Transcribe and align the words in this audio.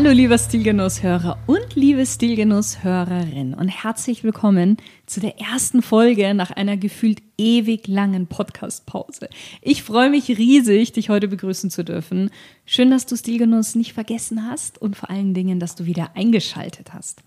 Hallo 0.00 0.12
lieber 0.12 0.38
Stilgenusshörer 0.38 1.38
und 1.48 1.74
liebe 1.74 2.06
Stilgenusshörerin 2.06 3.52
und 3.52 3.66
herzlich 3.66 4.22
willkommen 4.22 4.76
zu 5.06 5.18
der 5.18 5.40
ersten 5.40 5.82
Folge 5.82 6.34
nach 6.34 6.52
einer 6.52 6.76
gefühlt 6.76 7.20
ewig 7.36 7.88
langen 7.88 8.28
Podcast-Pause. 8.28 9.28
Ich 9.60 9.82
freue 9.82 10.08
mich 10.08 10.28
riesig, 10.28 10.92
dich 10.92 11.08
heute 11.08 11.26
begrüßen 11.26 11.68
zu 11.70 11.82
dürfen. 11.82 12.30
Schön, 12.64 12.92
dass 12.92 13.06
du 13.06 13.16
Stilgenuss 13.16 13.74
nicht 13.74 13.92
vergessen 13.92 14.48
hast 14.48 14.80
und 14.80 14.94
vor 14.94 15.10
allen 15.10 15.34
Dingen, 15.34 15.58
dass 15.58 15.74
du 15.74 15.84
wieder 15.84 16.12
eingeschaltet 16.14 16.94
hast. 16.94 17.24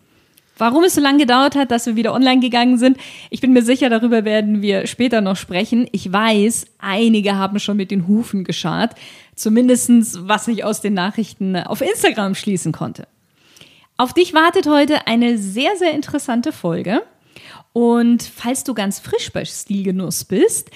Warum 0.57 0.83
es 0.83 0.93
so 0.93 1.01
lange 1.01 1.17
gedauert 1.17 1.55
hat, 1.55 1.71
dass 1.71 1.87
wir 1.87 1.95
wieder 1.95 2.13
online 2.13 2.39
gegangen 2.39 2.77
sind, 2.77 2.97
ich 3.31 3.41
bin 3.41 3.51
mir 3.51 3.63
sicher, 3.63 3.89
darüber 3.89 4.25
werden 4.25 4.61
wir 4.61 4.85
später 4.85 5.19
noch 5.19 5.35
sprechen. 5.35 5.89
Ich 5.91 6.13
weiß, 6.13 6.67
einige 6.77 7.35
haben 7.35 7.59
schon 7.59 7.77
mit 7.77 7.91
den 7.91 8.07
Hufen 8.07 8.43
geschart. 8.43 8.95
Zumindestens, 9.41 10.19
was 10.21 10.47
ich 10.47 10.63
aus 10.63 10.81
den 10.81 10.93
Nachrichten 10.93 11.55
auf 11.55 11.81
Instagram 11.81 12.35
schließen 12.35 12.71
konnte. 12.71 13.07
Auf 13.97 14.13
dich 14.13 14.35
wartet 14.35 14.67
heute 14.67 15.07
eine 15.07 15.39
sehr, 15.39 15.75
sehr 15.77 15.93
interessante 15.93 16.51
Folge. 16.51 17.01
Und 17.73 18.21
falls 18.21 18.63
du 18.63 18.75
ganz 18.75 18.99
frisch 18.99 19.31
bei 19.33 19.43
Stilgenuss 19.43 20.25
bist, 20.25 20.69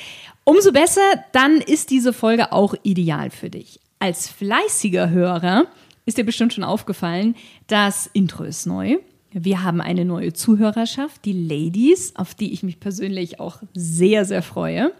umso 0.45 0.71
besser, 0.71 1.01
dann 1.31 1.57
ist 1.61 1.91
diese 1.91 2.11
Folge 2.11 2.51
auch 2.51 2.73
ideal 2.81 3.29
für 3.29 3.51
dich. 3.51 3.79
Als 3.99 4.29
fleißiger 4.29 5.11
Hörer 5.11 5.67
ist 6.07 6.17
dir 6.17 6.25
bestimmt 6.25 6.53
schon 6.55 6.63
aufgefallen, 6.63 7.35
das 7.67 8.09
Intro 8.13 8.45
ist 8.45 8.65
neu. 8.65 8.97
Wir 9.31 9.61
haben 9.61 9.79
eine 9.79 10.05
neue 10.05 10.33
Zuhörerschaft, 10.33 11.23
die 11.25 11.47
Ladies, 11.47 12.15
auf 12.15 12.33
die 12.33 12.51
ich 12.51 12.63
mich 12.63 12.79
persönlich 12.79 13.39
auch 13.39 13.59
sehr, 13.75 14.25
sehr 14.25 14.41
freue. 14.41 14.91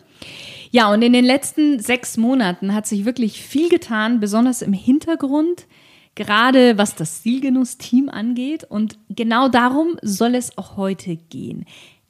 Ja, 0.76 0.92
und 0.92 1.02
in 1.04 1.14
den 1.14 1.24
letzten 1.24 1.80
sechs 1.80 2.18
Monaten 2.18 2.74
hat 2.74 2.86
sich 2.86 3.06
wirklich 3.06 3.42
viel 3.42 3.70
getan, 3.70 4.20
besonders 4.20 4.62
im 4.62 4.74
Hintergrund, 4.74 5.68
gerade 6.16 6.78
was 6.78 6.96
das 6.96 7.20
Stilgenuss-Team 7.20 8.10
angeht. 8.10 8.66
Und 8.66 8.98
genau 9.10 9.48
darum 9.48 9.98
soll 10.02 10.36
es 10.36 10.58
auch 10.58 10.76
heute 10.76 11.16
gehen. 11.16 11.64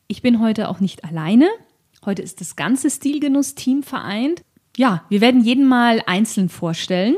Ich 0.08 0.24
bin 0.24 0.40
heute 0.40 0.68
auch 0.68 0.80
nicht 0.80 1.04
alleine. 1.04 1.48
Heute 2.08 2.24
ist 2.24 2.42
das 2.42 2.56
ganze 2.56 2.90
Stilgenuss-Team 2.90 3.84
vereint. 3.84 4.42
Ja, 4.76 5.04
wir 5.10 5.22
werden 5.22 5.44
jeden 5.44 5.68
mal 5.68 6.02
einzeln 6.08 6.50
vorstellen. 6.50 7.18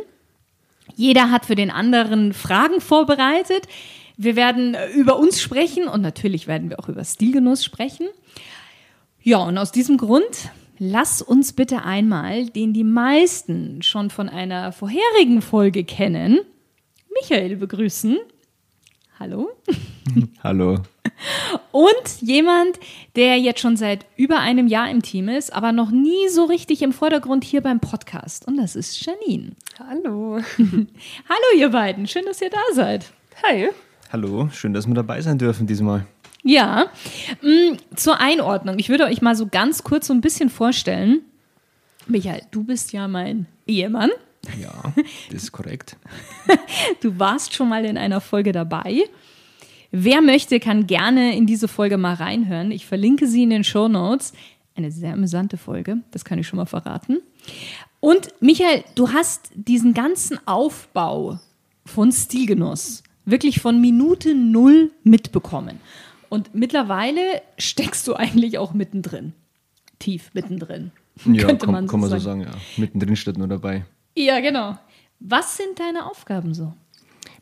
Jeder 0.97 1.31
hat 1.31 1.45
für 1.45 1.55
den 1.55 1.71
anderen 1.71 2.33
Fragen 2.33 2.81
vorbereitet. 2.81 3.69
Wir 4.17 4.35
werden 4.35 4.75
über 4.93 5.17
uns 5.17 5.39
sprechen 5.39 5.87
und 5.87 6.01
natürlich 6.01 6.45
werden 6.45 6.69
wir 6.69 6.79
auch 6.81 6.89
über 6.89 7.05
Stilgenuss 7.05 7.63
sprechen. 7.63 8.09
Ja, 9.23 9.37
und 9.37 9.57
aus 9.57 9.71
diesem 9.71 9.95
Grund 9.95 10.51
lass 10.79 11.21
uns 11.21 11.53
bitte 11.53 11.83
einmal, 11.83 12.47
den 12.47 12.73
die 12.73 12.83
meisten 12.83 13.81
schon 13.81 14.09
von 14.09 14.29
einer 14.29 14.71
vorherigen 14.71 15.41
Folge 15.41 15.83
kennen, 15.83 16.39
Michael 17.13 17.55
begrüßen. 17.57 18.17
Hallo. 19.19 19.49
Hallo. 20.43 20.77
Und 21.71 22.21
jemand, 22.21 22.79
der 23.15 23.39
jetzt 23.39 23.61
schon 23.61 23.75
seit 23.75 24.05
über 24.15 24.39
einem 24.39 24.67
Jahr 24.67 24.91
im 24.91 25.01
Team 25.01 25.29
ist, 25.29 25.51
aber 25.51 25.71
noch 25.71 25.89
nie 25.89 26.29
so 26.29 26.45
richtig 26.45 26.83
im 26.83 26.93
Vordergrund 26.93 27.43
hier 27.43 27.61
beim 27.61 27.79
Podcast. 27.79 28.47
Und 28.47 28.57
das 28.57 28.75
ist 28.75 29.03
Janine. 29.03 29.53
Hallo. 29.79 30.39
Hallo, 30.57 31.57
ihr 31.57 31.69
beiden. 31.69 32.05
Schön, 32.07 32.25
dass 32.25 32.41
ihr 32.41 32.51
da 32.51 32.61
seid. 32.73 33.11
Hi. 33.43 33.69
Hallo, 34.11 34.49
schön, 34.51 34.73
dass 34.73 34.87
wir 34.87 34.93
dabei 34.93 35.21
sein 35.21 35.37
dürfen 35.37 35.65
diesmal. 35.65 36.05
Ja, 36.43 36.87
mm, 37.41 37.77
zur 37.95 38.19
Einordnung. 38.19 38.79
Ich 38.79 38.89
würde 38.89 39.05
euch 39.05 39.21
mal 39.21 39.35
so 39.35 39.47
ganz 39.47 39.83
kurz 39.83 40.07
so 40.07 40.13
ein 40.13 40.21
bisschen 40.21 40.49
vorstellen. 40.49 41.21
Michael, 42.07 42.41
du 42.51 42.63
bist 42.63 42.93
ja 42.93 43.07
mein 43.07 43.47
Ehemann. 43.65 44.11
Ja, 44.61 44.93
das 45.31 45.43
ist 45.43 45.51
korrekt. 45.51 45.97
Du 47.01 47.19
warst 47.19 47.53
schon 47.53 47.67
mal 47.69 47.83
in 47.85 47.97
einer 47.97 48.21
Folge 48.21 48.51
dabei. 48.53 49.03
Wer 49.91 50.21
möchte, 50.21 50.59
kann 50.59 50.87
gerne 50.87 51.35
in 51.35 51.45
diese 51.45 51.67
Folge 51.67 51.97
mal 51.97 52.13
reinhören. 52.13 52.71
Ich 52.71 52.85
verlinke 52.85 53.27
sie 53.27 53.43
in 53.43 53.49
den 53.49 53.63
Show 53.63 53.87
Notes. 53.87 54.33
Eine 54.75 54.91
sehr 54.91 55.13
amüsante 55.13 55.57
Folge, 55.57 55.97
das 56.11 56.23
kann 56.23 56.39
ich 56.39 56.47
schon 56.47 56.57
mal 56.57 56.65
verraten. 56.65 57.19
Und 57.99 58.29
Michael, 58.39 58.83
du 58.95 59.11
hast 59.11 59.49
diesen 59.55 59.93
ganzen 59.93 60.39
Aufbau 60.47 61.39
von 61.85 62.11
Stilgenuss 62.11 63.03
wirklich 63.25 63.59
von 63.59 63.79
Minute 63.81 64.33
null 64.33 64.91
mitbekommen. 65.03 65.79
Und 66.29 66.53
mittlerweile 66.53 67.21
steckst 67.57 68.07
du 68.07 68.15
eigentlich 68.15 68.57
auch 68.57 68.73
mittendrin. 68.73 69.33
Tief 69.99 70.31
mittendrin. 70.33 70.91
Ja, 71.25 71.45
könnte 71.45 71.67
man, 71.67 71.87
so, 71.87 71.91
kann 71.91 71.99
man 72.01 72.09
sagen. 72.09 72.21
so 72.21 72.29
sagen, 72.29 72.41
ja. 72.41 72.51
Mittendrin 72.77 73.15
steht 73.15 73.37
nur 73.37 73.47
dabei. 73.47 73.85
Ja, 74.15 74.39
genau. 74.39 74.77
Was 75.19 75.57
sind 75.57 75.79
deine 75.79 76.05
Aufgaben 76.05 76.53
so? 76.53 76.73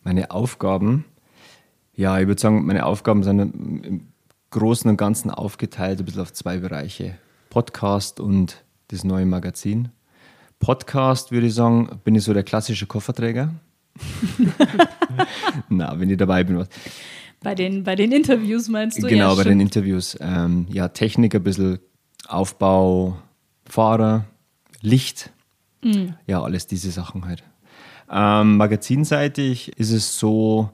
Meine 0.03 0.31
Aufgaben, 0.31 1.05
ja, 1.93 2.19
ich 2.19 2.27
würde 2.27 2.39
sagen, 2.39 2.65
meine 2.65 2.85
Aufgaben 2.85 3.23
sind 3.23 3.39
im 3.39 4.07
Großen 4.51 4.89
und 4.89 4.97
Ganzen 4.97 5.31
aufgeteilt, 5.31 5.99
ein 5.99 6.05
bisschen 6.05 6.21
auf 6.21 6.31
zwei 6.31 6.57
Bereiche. 6.57 7.17
Podcast 7.49 8.19
und 8.19 8.63
das 8.89 9.03
neue 9.03 9.25
Magazin. 9.25 9.89
Podcast, 10.59 11.31
würde 11.31 11.47
ich 11.47 11.53
sagen, 11.53 11.99
bin 12.03 12.15
ich 12.15 12.23
so 12.23 12.33
der 12.33 12.43
klassische 12.43 12.85
Kofferträger. 12.85 13.53
Na, 15.69 15.99
wenn 15.99 16.09
ich 16.09 16.17
dabei 16.17 16.43
bin. 16.43 16.65
Bei 17.45 17.53
den, 17.53 17.83
bei 17.83 17.95
den 17.95 18.11
Interviews 18.11 18.69
meinst 18.69 18.97
du? 18.97 19.07
Genau, 19.07 19.29
ja, 19.29 19.35
bei 19.35 19.41
stimmt. 19.41 19.51
den 19.51 19.59
Interviews. 19.59 20.17
Ähm, 20.19 20.65
ja, 20.67 20.87
Technik, 20.87 21.35
ein 21.35 21.43
bisschen 21.43 21.77
Aufbau, 22.27 23.17
Fahrer, 23.65 24.25
Licht. 24.81 25.31
Mhm. 25.83 26.15
Ja, 26.25 26.41
alles 26.41 26.65
diese 26.65 26.89
Sachen 26.89 27.25
halt. 27.25 27.43
Ähm, 28.11 28.57
magazinseitig 28.57 29.77
ist 29.77 29.91
es 29.91 30.17
so, 30.17 30.71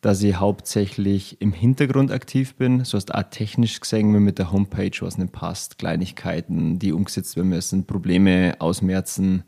dass 0.00 0.22
ich 0.22 0.36
hauptsächlich 0.36 1.42
im 1.42 1.52
Hintergrund 1.52 2.10
aktiv 2.10 2.54
bin. 2.54 2.84
So 2.84 2.96
hast 2.96 3.14
auch 3.14 3.24
technisch 3.24 3.78
gesehen, 3.78 4.14
wenn 4.14 4.22
mit 4.22 4.38
der 4.38 4.50
Homepage 4.50 4.96
was 5.00 5.18
nicht 5.18 5.32
passt, 5.32 5.76
Kleinigkeiten, 5.76 6.78
die 6.78 6.92
umgesetzt 6.92 7.36
werden 7.36 7.50
müssen, 7.50 7.84
Probleme 7.84 8.54
ausmerzen. 8.60 9.44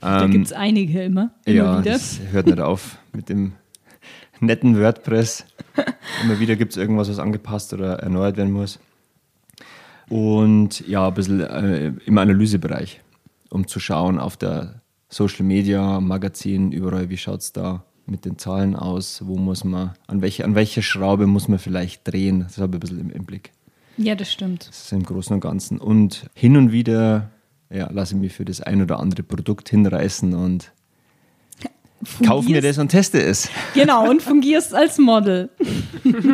Da 0.00 0.24
ähm, 0.24 0.30
gibt 0.30 0.46
es 0.46 0.52
einige 0.54 1.02
immer. 1.02 1.34
immer 1.44 1.56
ja, 1.56 1.80
wieder. 1.80 1.92
das 1.92 2.20
hört 2.30 2.46
nicht 2.46 2.60
auf 2.60 2.96
mit 3.12 3.28
dem 3.28 3.52
netten 4.40 4.80
WordPress. 4.80 5.44
immer 6.24 6.38
wieder 6.40 6.56
gibt 6.56 6.72
es 6.72 6.76
irgendwas, 6.76 7.08
was 7.08 7.18
angepasst 7.18 7.72
oder 7.72 7.98
erneuert 8.00 8.36
werden 8.36 8.52
muss. 8.52 8.78
Und 10.08 10.86
ja, 10.86 11.08
ein 11.08 11.14
bisschen 11.14 11.40
äh, 11.40 11.92
im 12.04 12.18
Analysebereich, 12.18 13.00
um 13.50 13.66
zu 13.66 13.80
schauen 13.80 14.18
auf 14.18 14.36
der 14.36 14.80
Social 15.08 15.44
Media, 15.44 16.00
Magazin, 16.00 16.72
überall, 16.72 17.10
wie 17.10 17.16
schaut 17.16 17.40
es 17.40 17.52
da 17.52 17.84
mit 18.06 18.24
den 18.24 18.38
Zahlen 18.38 18.76
aus, 18.76 19.22
wo 19.26 19.36
muss 19.36 19.64
man, 19.64 19.94
an 20.06 20.22
welcher 20.22 20.44
an 20.44 20.54
welche 20.54 20.82
Schraube 20.82 21.26
muss 21.26 21.48
man 21.48 21.58
vielleicht 21.58 22.06
drehen. 22.06 22.40
Das 22.40 22.58
habe 22.58 22.76
ich 22.76 22.76
ein 22.76 22.80
bisschen 22.80 23.00
im, 23.00 23.10
im 23.10 23.24
Blick. 23.24 23.50
Ja, 23.96 24.14
das 24.14 24.30
stimmt. 24.32 24.68
Das 24.68 24.84
ist 24.84 24.92
im 24.92 25.02
Großen 25.02 25.34
und 25.34 25.40
Ganzen. 25.40 25.78
Und 25.78 26.30
hin 26.34 26.56
und 26.56 26.70
wieder 26.70 27.30
ja, 27.70 27.90
lasse 27.90 28.16
mich 28.16 28.32
für 28.32 28.44
das 28.44 28.60
ein 28.60 28.82
oder 28.82 29.00
andere 29.00 29.22
Produkt 29.22 29.68
hinreißen 29.68 30.34
und 30.34 30.72
kauf 32.24 32.46
mir 32.46 32.60
das 32.60 32.78
und 32.78 32.88
teste 32.88 33.22
es. 33.22 33.50
Genau, 33.74 34.08
und 34.08 34.22
fungierst 34.22 34.74
als 34.74 34.98
Model. 34.98 35.48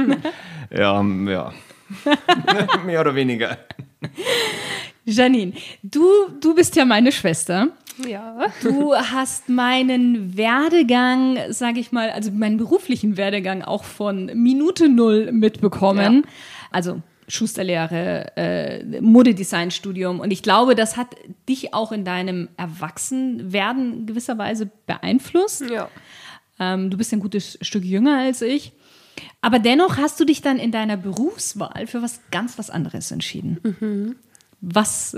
ja, 0.71 1.03
ja. 1.03 1.53
Mehr 2.87 3.01
oder 3.01 3.15
weniger. 3.15 3.59
Janine, 5.05 5.53
du, 5.83 6.05
du 6.41 6.55
bist 6.55 6.77
ja 6.77 6.85
meine 6.85 7.13
Schwester. 7.13 7.69
Ja. 8.09 8.47
Du 8.63 8.95
hast 8.95 9.49
meinen 9.49 10.37
Werdegang, 10.37 11.39
sage 11.51 11.81
ich 11.81 11.93
mal, 11.93 12.11
also 12.11 12.31
meinen 12.31 12.57
beruflichen 12.57 13.17
Werdegang 13.17 13.63
auch 13.63 13.85
von 13.85 14.27
Minute 14.35 14.89
Null 14.89 15.31
mitbekommen. 15.33 16.23
Ja. 16.25 16.31
Also 16.71 17.03
Schusterlehre, 17.29 18.37
äh, 18.37 19.01
Modedesignstudium. 19.01 20.21
Und 20.21 20.31
ich 20.31 20.43
glaube, 20.43 20.75
das 20.75 20.97
hat 20.97 21.15
dich 21.49 21.75
auch 21.75 21.93
in 21.93 22.05
deinem 22.05 22.49
Erwachsenwerden 22.57 24.07
gewisserweise 24.07 24.71
beeinflusst. 24.87 25.63
Ja. 25.71 25.89
Ähm, 26.59 26.91
du 26.91 26.97
bist 26.97 27.13
ein 27.13 27.21
gutes 27.21 27.59
Stück 27.63 27.85
jünger 27.85 28.19
als 28.19 28.43
ich. 28.43 28.73
Aber 29.41 29.59
dennoch 29.59 29.99
hast 29.99 30.19
du 30.21 30.25
dich 30.25 30.43
dann 30.43 30.59
in 30.59 30.73
deiner 30.73 30.97
Berufswahl 30.97 31.87
für 31.87 32.03
was 32.03 32.21
ganz 32.31 32.59
was 32.59 32.71
anderes 32.71 33.11
entschieden. 33.11 33.59
Mhm. 33.63 34.17
Was? 34.61 35.17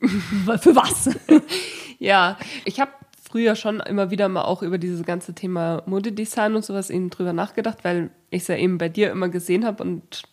für 0.00 0.76
was? 0.76 1.10
ja, 1.98 2.38
ich 2.64 2.80
habe 2.80 2.90
früher 3.22 3.54
schon 3.56 3.80
immer 3.80 4.10
wieder 4.10 4.28
mal 4.28 4.42
auch 4.42 4.62
über 4.62 4.78
dieses 4.78 5.04
ganze 5.04 5.34
Thema 5.34 5.82
Modedesign 5.86 6.54
und 6.54 6.64
sowas 6.64 6.90
eben 6.90 7.08
drüber 7.10 7.32
nachgedacht, 7.32 7.78
weil 7.82 8.10
ich 8.30 8.42
es 8.42 8.48
ja 8.48 8.56
eben 8.56 8.78
bei 8.78 8.88
dir 8.88 9.10
immer 9.10 9.28
gesehen 9.28 9.64
habe 9.64 9.82
und 9.82 10.24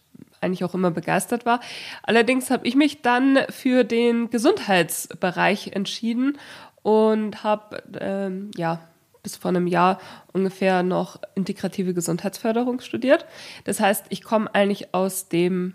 eigentlich 0.42 0.64
auch 0.64 0.74
immer 0.74 0.92
begeistert 0.92 1.46
war. 1.46 1.60
Allerdings 2.04 2.50
habe 2.50 2.68
ich 2.68 2.76
mich 2.76 3.02
dann 3.02 3.40
für 3.50 3.84
den 3.84 4.30
Gesundheitsbereich 4.30 5.72
entschieden 5.74 6.38
und 6.82 7.44
habe 7.44 7.84
ähm, 8.00 8.52
ja 8.56 8.82
bis 9.24 9.36
vor 9.36 9.50
einem 9.50 9.68
Jahr 9.68 10.00
ungefähr 10.32 10.84
noch 10.84 11.20
integrative 11.36 11.94
Gesundheitsförderung 11.94 12.80
studiert. 12.80 13.26
Das 13.66 13.80
heißt, 13.80 14.06
ich 14.10 14.24
komme 14.24 14.54
eigentlich 14.54 14.94
aus 14.94 15.28
dem 15.28 15.74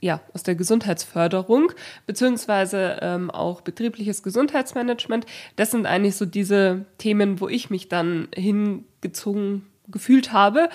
ja, 0.00 0.20
aus 0.34 0.42
der 0.42 0.54
Gesundheitsförderung, 0.54 1.72
beziehungsweise 2.06 2.98
ähm, 3.00 3.30
auch 3.30 3.62
betriebliches 3.62 4.22
Gesundheitsmanagement. 4.22 5.24
Das 5.56 5.70
sind 5.70 5.86
eigentlich 5.86 6.16
so 6.16 6.26
diese 6.26 6.84
Themen, 6.98 7.40
wo 7.40 7.48
ich 7.48 7.70
mich 7.70 7.88
dann 7.88 8.28
hingezogen 8.34 9.64
gefühlt 9.88 10.32
habe. 10.32 10.68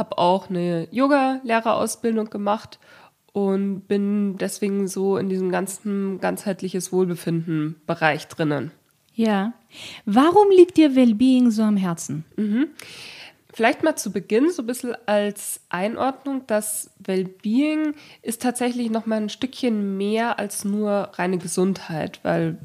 Habe 0.00 0.16
auch 0.16 0.48
eine 0.48 0.88
Yoga-Lehrerausbildung 0.92 2.30
gemacht 2.30 2.78
und 3.34 3.82
bin 3.82 4.38
deswegen 4.38 4.88
so 4.88 5.18
in 5.18 5.28
diesem 5.28 5.50
ganzen 5.50 6.20
ganzheitliches 6.20 6.90
Wohlbefinden-Bereich 6.90 8.26
drinnen. 8.28 8.70
Ja. 9.14 9.52
Warum 10.06 10.48
liegt 10.56 10.78
dir 10.78 10.96
Wellbeing 10.96 11.50
so 11.50 11.64
am 11.64 11.76
Herzen? 11.76 12.24
Mhm. 12.36 12.68
Vielleicht 13.52 13.82
mal 13.82 13.96
zu 13.96 14.10
Beginn 14.10 14.50
so 14.50 14.62
ein 14.62 14.66
bisschen 14.66 14.96
als 15.04 15.60
Einordnung, 15.68 16.46
dass 16.46 16.92
Wellbeing 17.00 17.94
ist 18.22 18.40
tatsächlich 18.40 18.90
noch 18.90 19.04
mal 19.04 19.20
ein 19.20 19.28
Stückchen 19.28 19.98
mehr 19.98 20.38
als 20.38 20.64
nur 20.64 21.10
reine 21.12 21.36
Gesundheit, 21.36 22.20
weil 22.22 22.56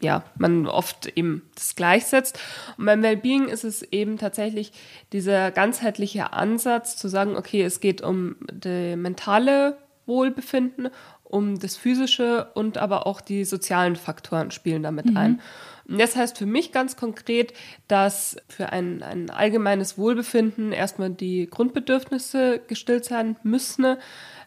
ja, 0.00 0.24
man 0.36 0.66
oft 0.66 1.06
eben 1.16 1.42
das 1.54 1.74
gleichsetzt. 1.74 2.38
Und 2.76 2.84
beim 2.86 3.02
Wellbeing 3.02 3.48
ist 3.48 3.64
es 3.64 3.82
eben 3.82 4.18
tatsächlich 4.18 4.72
dieser 5.12 5.50
ganzheitliche 5.50 6.32
Ansatz 6.32 6.96
zu 6.96 7.08
sagen, 7.08 7.36
okay, 7.36 7.62
es 7.62 7.80
geht 7.80 8.02
um 8.02 8.36
das 8.52 8.96
mentale 8.96 9.78
Wohlbefinden, 10.04 10.90
um 11.24 11.58
das 11.58 11.76
physische 11.76 12.50
und 12.54 12.78
aber 12.78 13.06
auch 13.06 13.20
die 13.20 13.44
sozialen 13.44 13.96
Faktoren 13.96 14.50
spielen 14.50 14.82
damit 14.82 15.06
mhm. 15.06 15.16
ein. 15.16 15.40
Und 15.88 16.00
das 16.00 16.16
heißt 16.16 16.36
für 16.38 16.46
mich 16.46 16.72
ganz 16.72 16.96
konkret, 16.96 17.52
dass 17.88 18.36
für 18.48 18.70
ein, 18.72 19.02
ein 19.02 19.30
allgemeines 19.30 19.96
Wohlbefinden 19.96 20.72
erstmal 20.72 21.10
die 21.10 21.48
Grundbedürfnisse 21.48 22.60
gestillt 22.66 23.04
sein 23.04 23.36
müssen, 23.42 23.96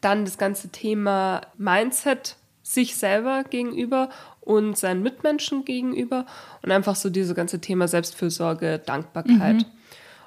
dann 0.02 0.26
das 0.26 0.38
ganze 0.38 0.70
Thema 0.70 1.42
Mindset 1.58 2.36
sich 2.70 2.98
selber 2.98 3.44
gegenüber 3.50 4.10
und 4.42 4.78
seinen 4.78 5.02
Mitmenschen 5.02 5.66
gegenüber 5.66 6.28
und 6.62 6.72
einfach 6.72 6.96
so 6.96 7.10
dieses 7.10 7.34
ganze 7.34 7.60
Thema 7.60 7.88
Selbstfürsorge, 7.88 8.78
Dankbarkeit. 8.78 9.56
Mhm. 9.56 9.66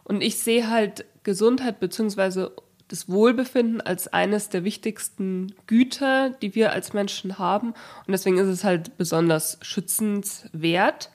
Und 0.03 0.23
ich 0.23 0.39
sehe 0.41 0.69
halt 0.69 1.05
Gesundheit 1.23 1.79
beziehungsweise 1.79 2.50
das 2.89 3.09
Wohlbefinden 3.09 3.81
als 3.81 4.09
eines 4.09 4.49
der 4.49 4.65
wichtigsten 4.65 5.55
Güter, 5.69 6.31
die 6.31 6.56
wir 6.56 6.73
als 6.73 6.93
Menschen 6.93 7.39
haben. 7.39 7.69
Und 7.69 8.09
deswegen 8.09 8.39
ist 8.39 8.49
es 8.49 8.65
halt 8.65 8.99
besonders 8.99 9.59
schützenswert. 9.62 11.11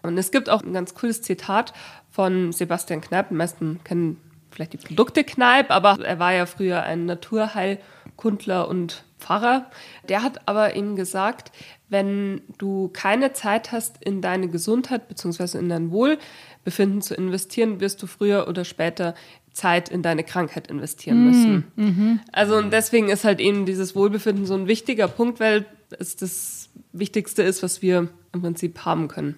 Und 0.00 0.16
es 0.16 0.30
gibt 0.30 0.48
auch 0.48 0.62
ein 0.62 0.72
ganz 0.72 0.94
cooles 0.94 1.20
Zitat 1.20 1.74
von 2.10 2.52
Sebastian 2.52 3.02
Kneipp. 3.02 3.28
Die 3.28 3.34
meisten 3.34 3.80
kennen 3.84 4.16
vielleicht 4.50 4.72
die 4.72 4.78
Produkte 4.78 5.24
Kneipp, 5.24 5.70
aber 5.70 6.02
er 6.02 6.18
war 6.18 6.32
ja 6.32 6.46
früher 6.46 6.82
ein 6.82 7.04
Naturheilkundler 7.04 8.66
und 8.66 9.04
Pfarrer. 9.20 9.66
Der 10.08 10.22
hat 10.22 10.48
aber 10.48 10.74
eben 10.74 10.96
gesagt, 10.96 11.52
wenn 11.88 12.42
du 12.58 12.88
keine 12.92 13.32
Zeit 13.32 13.72
hast, 13.72 14.02
in 14.02 14.20
deine 14.20 14.48
Gesundheit 14.48 15.08
bzw. 15.08 15.58
in 15.58 15.68
dein 15.68 15.90
Wohlbefinden 15.90 17.02
zu 17.02 17.14
investieren, 17.14 17.80
wirst 17.80 18.02
du 18.02 18.06
früher 18.06 18.48
oder 18.48 18.64
später 18.64 19.14
Zeit 19.52 19.88
in 19.88 20.02
deine 20.02 20.24
Krankheit 20.24 20.68
investieren 20.68 21.24
müssen. 21.24 21.64
Mm, 21.74 21.82
mhm. 21.82 22.20
Also 22.32 22.56
und 22.56 22.72
deswegen 22.72 23.08
ist 23.08 23.24
halt 23.24 23.40
eben 23.40 23.66
dieses 23.66 23.96
Wohlbefinden 23.96 24.46
so 24.46 24.54
ein 24.54 24.68
wichtiger 24.68 25.08
Punkt, 25.08 25.40
weil 25.40 25.66
es 25.98 26.16
das 26.16 26.70
Wichtigste 26.92 27.42
ist, 27.42 27.62
was 27.62 27.82
wir 27.82 28.08
im 28.32 28.42
Prinzip 28.42 28.84
haben 28.84 29.08
können. 29.08 29.34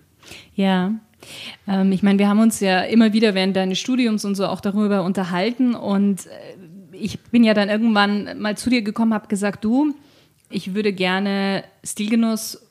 Ja. 0.55 0.93
Ähm, 1.67 1.93
ich 1.93 2.03
meine, 2.03 2.19
wir 2.19 2.29
haben 2.29 2.41
uns 2.41 2.61
ja 2.61 2.81
immer 2.81 3.13
wieder 3.13 3.35
während 3.35 3.57
deines 3.57 3.79
Studiums 3.79 4.25
und 4.25 4.35
so 4.35 4.47
auch 4.47 4.61
darüber 4.61 5.03
unterhalten 5.03 5.75
und 5.75 6.27
äh, 6.27 6.31
ich 7.03 7.19
bin 7.21 7.43
ja 7.43 7.53
dann 7.53 7.69
irgendwann 7.69 8.41
mal 8.41 8.57
zu 8.57 8.71
dir 8.71 8.83
gekommen, 8.83 9.13
habe 9.13 9.27
gesagt, 9.27 9.65
du, 9.65 9.95
ich 10.51 10.75
würde 10.75 10.93
gerne 10.93 11.65
Stilgenuss 11.83 12.63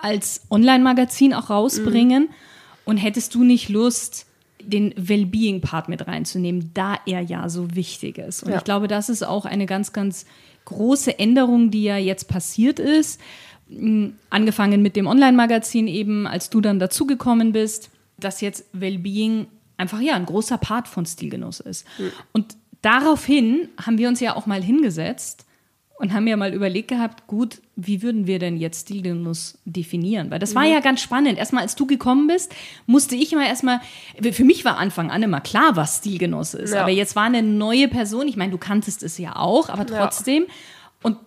als 0.00 0.42
Online-Magazin 0.50 1.32
auch 1.32 1.48
rausbringen 1.48 2.24
mhm. 2.24 2.34
und 2.84 2.96
hättest 2.98 3.34
du 3.34 3.44
nicht 3.44 3.70
Lust, 3.70 4.26
den 4.60 4.92
Wellbeing-Part 4.96 5.88
mit 5.88 6.06
reinzunehmen, 6.06 6.70
da 6.74 6.98
er 7.06 7.20
ja 7.20 7.48
so 7.48 7.74
wichtig 7.74 8.18
ist. 8.18 8.42
Und 8.42 8.50
ja. 8.50 8.58
ich 8.58 8.64
glaube, 8.64 8.88
das 8.88 9.08
ist 9.08 9.22
auch 9.22 9.44
eine 9.44 9.64
ganz, 9.64 9.92
ganz 9.92 10.26
große 10.64 11.18
Änderung, 11.18 11.70
die 11.70 11.84
ja 11.84 11.96
jetzt 11.96 12.28
passiert 12.28 12.78
ist. 12.78 13.20
Hm, 13.68 14.16
angefangen 14.28 14.82
mit 14.82 14.96
dem 14.96 15.06
Online-Magazin 15.06 15.86
eben, 15.88 16.26
als 16.26 16.50
du 16.50 16.60
dann 16.60 16.78
dazugekommen 16.78 17.52
bist, 17.52 17.90
dass 18.18 18.40
jetzt 18.40 18.64
Wellbeing 18.72 19.46
einfach 19.76 20.00
ja 20.00 20.14
ein 20.14 20.26
großer 20.26 20.58
Part 20.58 20.88
von 20.88 21.06
Stilgenuss 21.06 21.60
ist. 21.60 21.86
Mhm. 21.98 22.12
Und 22.32 22.56
daraufhin 22.82 23.68
haben 23.84 23.98
wir 23.98 24.08
uns 24.08 24.20
ja 24.20 24.36
auch 24.36 24.46
mal 24.46 24.62
hingesetzt 24.62 25.46
und 25.98 26.12
haben 26.12 26.26
ja 26.26 26.36
mal 26.36 26.52
überlegt 26.52 26.88
gehabt, 26.88 27.26
gut, 27.26 27.62
wie 27.74 28.02
würden 28.02 28.26
wir 28.26 28.38
denn 28.38 28.56
jetzt 28.58 28.82
Stilgenuss 28.82 29.58
definieren? 29.64 30.30
Weil 30.30 30.38
das 30.38 30.54
war 30.54 30.64
mhm. 30.64 30.72
ja 30.72 30.80
ganz 30.80 31.00
spannend. 31.00 31.38
Erstmal, 31.38 31.62
als 31.62 31.74
du 31.74 31.86
gekommen 31.86 32.26
bist, 32.26 32.54
musste 32.86 33.16
ich 33.16 33.32
immer 33.32 33.46
erstmal, 33.46 33.80
für 34.32 34.44
mich 34.44 34.64
war 34.64 34.76
Anfang 34.76 35.10
an 35.10 35.22
immer 35.22 35.40
klar, 35.40 35.74
was 35.74 35.98
Stilgenuss 35.98 36.54
ist. 36.54 36.74
Ja. 36.74 36.82
Aber 36.82 36.90
jetzt 36.90 37.16
war 37.16 37.24
eine 37.24 37.42
neue 37.42 37.88
Person, 37.88 38.28
ich 38.28 38.36
meine, 38.36 38.52
du 38.52 38.58
kanntest 38.58 39.02
es 39.02 39.16
ja 39.16 39.36
auch, 39.36 39.70
aber 39.70 39.86
trotzdem. 39.86 40.44
Ja. 40.44 40.52
Und 41.02 41.18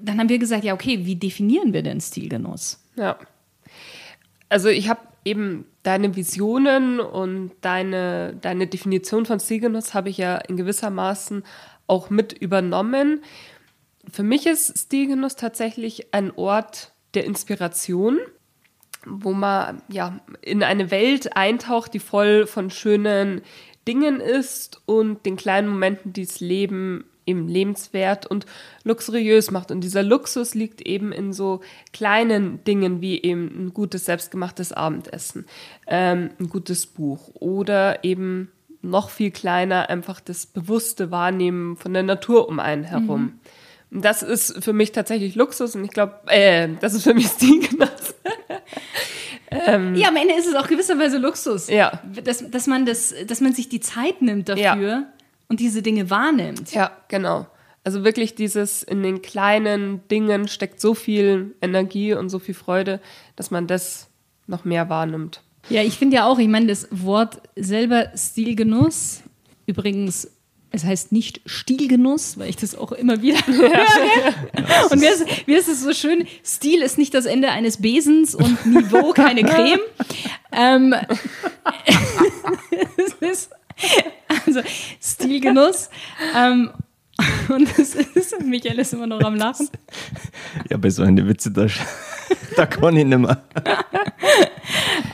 dann 0.00 0.18
haben 0.18 0.28
wir 0.28 0.38
gesagt, 0.38 0.64
ja, 0.64 0.72
okay, 0.72 1.04
wie 1.04 1.16
definieren 1.16 1.72
wir 1.72 1.82
denn 1.82 2.00
Stilgenuss? 2.00 2.80
Ja. 2.96 3.18
Also 4.48 4.68
ich 4.68 4.88
habe 4.88 5.00
eben 5.26 5.66
deine 5.82 6.14
Visionen 6.14 7.00
und 7.00 7.50
deine, 7.60 8.36
deine 8.40 8.68
Definition 8.68 9.26
von 9.26 9.40
Stilgenuss 9.40 9.92
habe 9.92 10.08
ich 10.08 10.18
ja 10.18 10.36
in 10.36 10.56
gewisser 10.56 10.90
Maßen 10.90 11.42
auch 11.88 12.10
mit 12.10 12.32
übernommen. 12.32 13.22
Für 14.10 14.22
mich 14.22 14.46
ist 14.46 14.78
Stilgenuss 14.78 15.34
tatsächlich 15.34 16.14
ein 16.14 16.30
Ort 16.30 16.92
der 17.14 17.24
Inspiration, 17.24 18.18
wo 19.04 19.32
man 19.32 19.82
ja 19.88 20.20
in 20.42 20.62
eine 20.62 20.92
Welt 20.92 21.36
eintaucht, 21.36 21.92
die 21.92 21.98
voll 21.98 22.46
von 22.46 22.70
schönen 22.70 23.42
Dingen 23.88 24.20
ist 24.20 24.80
und 24.86 25.26
den 25.26 25.36
kleinen 25.36 25.68
Momenten, 25.68 26.12
die 26.12 26.24
das 26.24 26.38
Leben 26.38 27.04
eben 27.26 27.48
lebenswert 27.48 28.26
und 28.26 28.46
luxuriös 28.84 29.50
macht. 29.50 29.70
Und 29.70 29.82
dieser 29.82 30.02
Luxus 30.02 30.54
liegt 30.54 30.80
eben 30.80 31.12
in 31.12 31.32
so 31.32 31.60
kleinen 31.92 32.64
Dingen 32.64 33.00
wie 33.00 33.22
eben 33.22 33.66
ein 33.66 33.74
gutes 33.74 34.04
selbstgemachtes 34.04 34.72
Abendessen, 34.72 35.46
ähm, 35.86 36.30
ein 36.38 36.48
gutes 36.48 36.86
Buch 36.86 37.30
oder 37.34 38.04
eben 38.04 38.50
noch 38.82 39.10
viel 39.10 39.30
kleiner 39.30 39.90
einfach 39.90 40.20
das 40.20 40.46
bewusste 40.46 41.10
Wahrnehmen 41.10 41.76
von 41.76 41.92
der 41.92 42.02
Natur 42.02 42.48
um 42.48 42.60
einen 42.60 42.84
herum. 42.84 43.38
Mhm. 43.90 44.02
Das 44.02 44.22
ist 44.22 44.64
für 44.64 44.72
mich 44.72 44.92
tatsächlich 44.92 45.34
Luxus 45.34 45.74
und 45.74 45.84
ich 45.84 45.90
glaube, 45.90 46.14
äh, 46.26 46.68
das 46.80 46.94
ist 46.94 47.04
für 47.04 47.14
mich 47.14 47.26
Stilgenuss. 47.26 48.14
ähm, 49.50 49.94
ja, 49.94 50.08
am 50.08 50.16
Ende 50.16 50.34
ist 50.34 50.46
es 50.46 50.54
auch 50.54 50.66
gewisserweise 50.66 51.18
Luxus. 51.18 51.68
Ja. 51.68 52.00
Dass, 52.24 52.48
dass, 52.50 52.66
man 52.66 52.84
das, 52.84 53.14
dass 53.26 53.40
man 53.40 53.52
sich 53.52 53.68
die 53.68 53.80
Zeit 53.80 54.22
nimmt 54.22 54.48
dafür 54.48 54.62
ja. 54.64 55.06
Und 55.48 55.60
diese 55.60 55.82
Dinge 55.82 56.10
wahrnimmt. 56.10 56.72
Ja, 56.72 56.90
genau. 57.08 57.46
Also 57.84 58.02
wirklich 58.02 58.34
dieses 58.34 58.82
in 58.82 59.02
den 59.02 59.22
kleinen 59.22 60.06
Dingen 60.08 60.48
steckt 60.48 60.80
so 60.80 60.94
viel 60.94 61.54
Energie 61.62 62.14
und 62.14 62.30
so 62.30 62.38
viel 62.38 62.54
Freude, 62.54 63.00
dass 63.36 63.50
man 63.50 63.66
das 63.66 64.08
noch 64.46 64.64
mehr 64.64 64.88
wahrnimmt. 64.88 65.42
Ja, 65.68 65.82
ich 65.82 65.98
finde 65.98 66.16
ja 66.16 66.26
auch, 66.26 66.38
ich 66.38 66.48
meine, 66.48 66.66
das 66.66 66.88
Wort 66.90 67.40
selber 67.56 68.10
Stilgenuss, 68.16 69.22
übrigens 69.66 70.30
es 70.76 70.84
heißt 70.84 71.12
nicht 71.12 71.40
Stilgenuss, 71.46 72.38
weil 72.38 72.50
ich 72.50 72.56
das 72.56 72.74
auch 72.74 72.92
immer 72.92 73.22
wieder 73.22 73.38
höre. 73.46 73.72
Ja. 73.72 74.86
Und 74.90 75.00
mir 75.00 75.10
ist, 75.10 75.24
mir 75.46 75.58
ist 75.58 75.68
es 75.68 75.82
so 75.82 75.92
schön, 75.92 76.26
Stil 76.44 76.82
ist 76.82 76.98
nicht 76.98 77.14
das 77.14 77.24
Ende 77.24 77.50
eines 77.50 77.78
Besens 77.78 78.34
und 78.34 78.66
Niveau 78.66 79.12
keine 79.12 79.42
Creme. 79.42 79.80
ähm, 80.52 80.94
ist, 83.20 83.50
also 84.46 84.60
Stilgenuss. 85.00 85.90
Ähm, 86.34 86.70
und 87.48 87.68
das 87.78 87.94
ist, 87.94 88.44
Michael 88.44 88.78
ist 88.78 88.92
immer 88.92 89.06
noch 89.06 89.20
am 89.20 89.36
Lachen. 89.36 89.68
Ja, 90.70 90.76
bei 90.76 90.90
so 90.90 91.02
einer 91.02 91.26
Witze, 91.26 91.50
da, 91.50 91.66
da 92.56 92.66
kann 92.66 92.96
ich 92.96 93.04
nicht 93.04 93.18
mehr. 93.18 93.42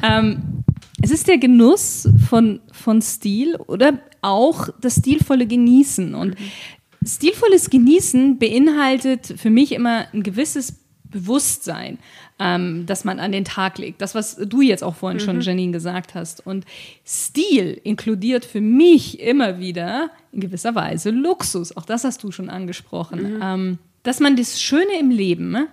ähm, 0.02 0.64
es 1.00 1.10
ist 1.10 1.28
der 1.28 1.38
Genuss 1.38 2.08
von, 2.28 2.60
von 2.72 3.02
Stil 3.02 3.56
oder 3.56 3.98
auch 4.20 4.68
das 4.80 4.96
stilvolle 4.96 5.46
Genießen. 5.46 6.14
Und 6.14 6.38
mhm. 6.38 7.06
stilvolles 7.06 7.70
Genießen 7.70 8.38
beinhaltet 8.38 9.34
für 9.36 9.50
mich 9.50 9.72
immer 9.72 10.06
ein 10.12 10.22
gewisses 10.22 10.74
Bewusstsein. 11.04 11.98
Ähm, 12.42 12.87
das 12.87 13.04
man 13.04 13.20
an 13.20 13.32
den 13.32 13.44
Tag 13.44 13.78
legt. 13.78 14.00
Das, 14.00 14.14
was 14.14 14.37
du 14.37 14.61
jetzt 14.61 14.82
auch 14.82 14.94
vorhin 14.94 15.20
schon, 15.20 15.40
Janine, 15.40 15.72
gesagt 15.72 16.14
hast. 16.14 16.44
Und 16.46 16.64
Stil 17.06 17.80
inkludiert 17.84 18.44
für 18.44 18.61
mich 18.61 19.20
immer 19.20 19.58
wieder 19.58 20.11
in 20.32 20.40
gewisser 20.40 20.75
Weise 20.75 21.11
Luxus. 21.11 21.76
Auch 21.76 21.84
das 21.84 22.04
hast 22.04 22.22
du 22.25 22.32
schon 22.32 22.50
angesprochen. 22.50 23.40
Ähm, 23.42 23.78
dass 24.02 24.20
man 24.20 24.37
das 24.37 24.61
Schöne 24.61 24.99
im 24.99 25.11
Leben 25.11 25.50
ne, 25.50 25.68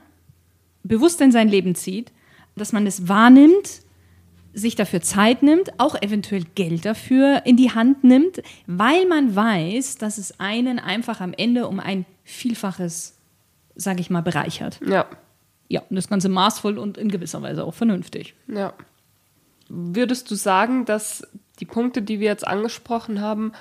bewusst 0.83 1.19
in 1.21 1.31
sein 1.31 1.49
Leben 1.49 1.75
zieht, 1.75 2.11
dass 2.55 2.73
man 2.73 2.85
es 2.85 3.07
wahrnimmt, 3.07 3.81
sich 4.53 4.75
dafür 4.75 5.01
Zeit 5.01 5.43
nimmt, 5.43 5.79
auch 5.79 5.99
eventuell 6.01 6.43
Geld 6.55 6.85
dafür 6.85 7.43
in 7.45 7.55
die 7.55 7.71
Hand 7.71 8.03
nimmt, 8.03 8.41
weil 8.67 9.05
man 9.05 9.35
weiß, 9.35 9.97
dass 9.97 10.17
es 10.17 10.39
einen 10.39 10.79
einfach 10.79 11.21
am 11.21 11.33
Ende 11.33 11.67
um 11.67 11.79
ein 11.79 12.05
Vielfaches, 12.23 13.17
sage 13.75 14.01
ich 14.01 14.09
mal, 14.09 14.21
bereichert. 14.21 14.79
Ja, 14.85 15.07
Ja, 15.69 15.81
und 15.89 15.95
das 15.95 16.09
Ganze 16.09 16.27
maßvoll 16.29 16.77
und 16.77 16.97
in 16.97 17.09
gewisser 17.09 17.41
Weise 17.41 17.63
auch 17.63 17.73
vernünftig. 17.73 18.35
ja. 18.47 18.73
Würdest 19.71 20.31
du 20.31 20.35
sagen, 20.35 20.85
dass 20.85 21.27
die 21.59 21.65
Punkte, 21.65 22.01
die 22.01 22.19
wir 22.19 22.25
jetzt 22.27 22.47
angesprochen 22.47 23.21
haben, 23.21 23.51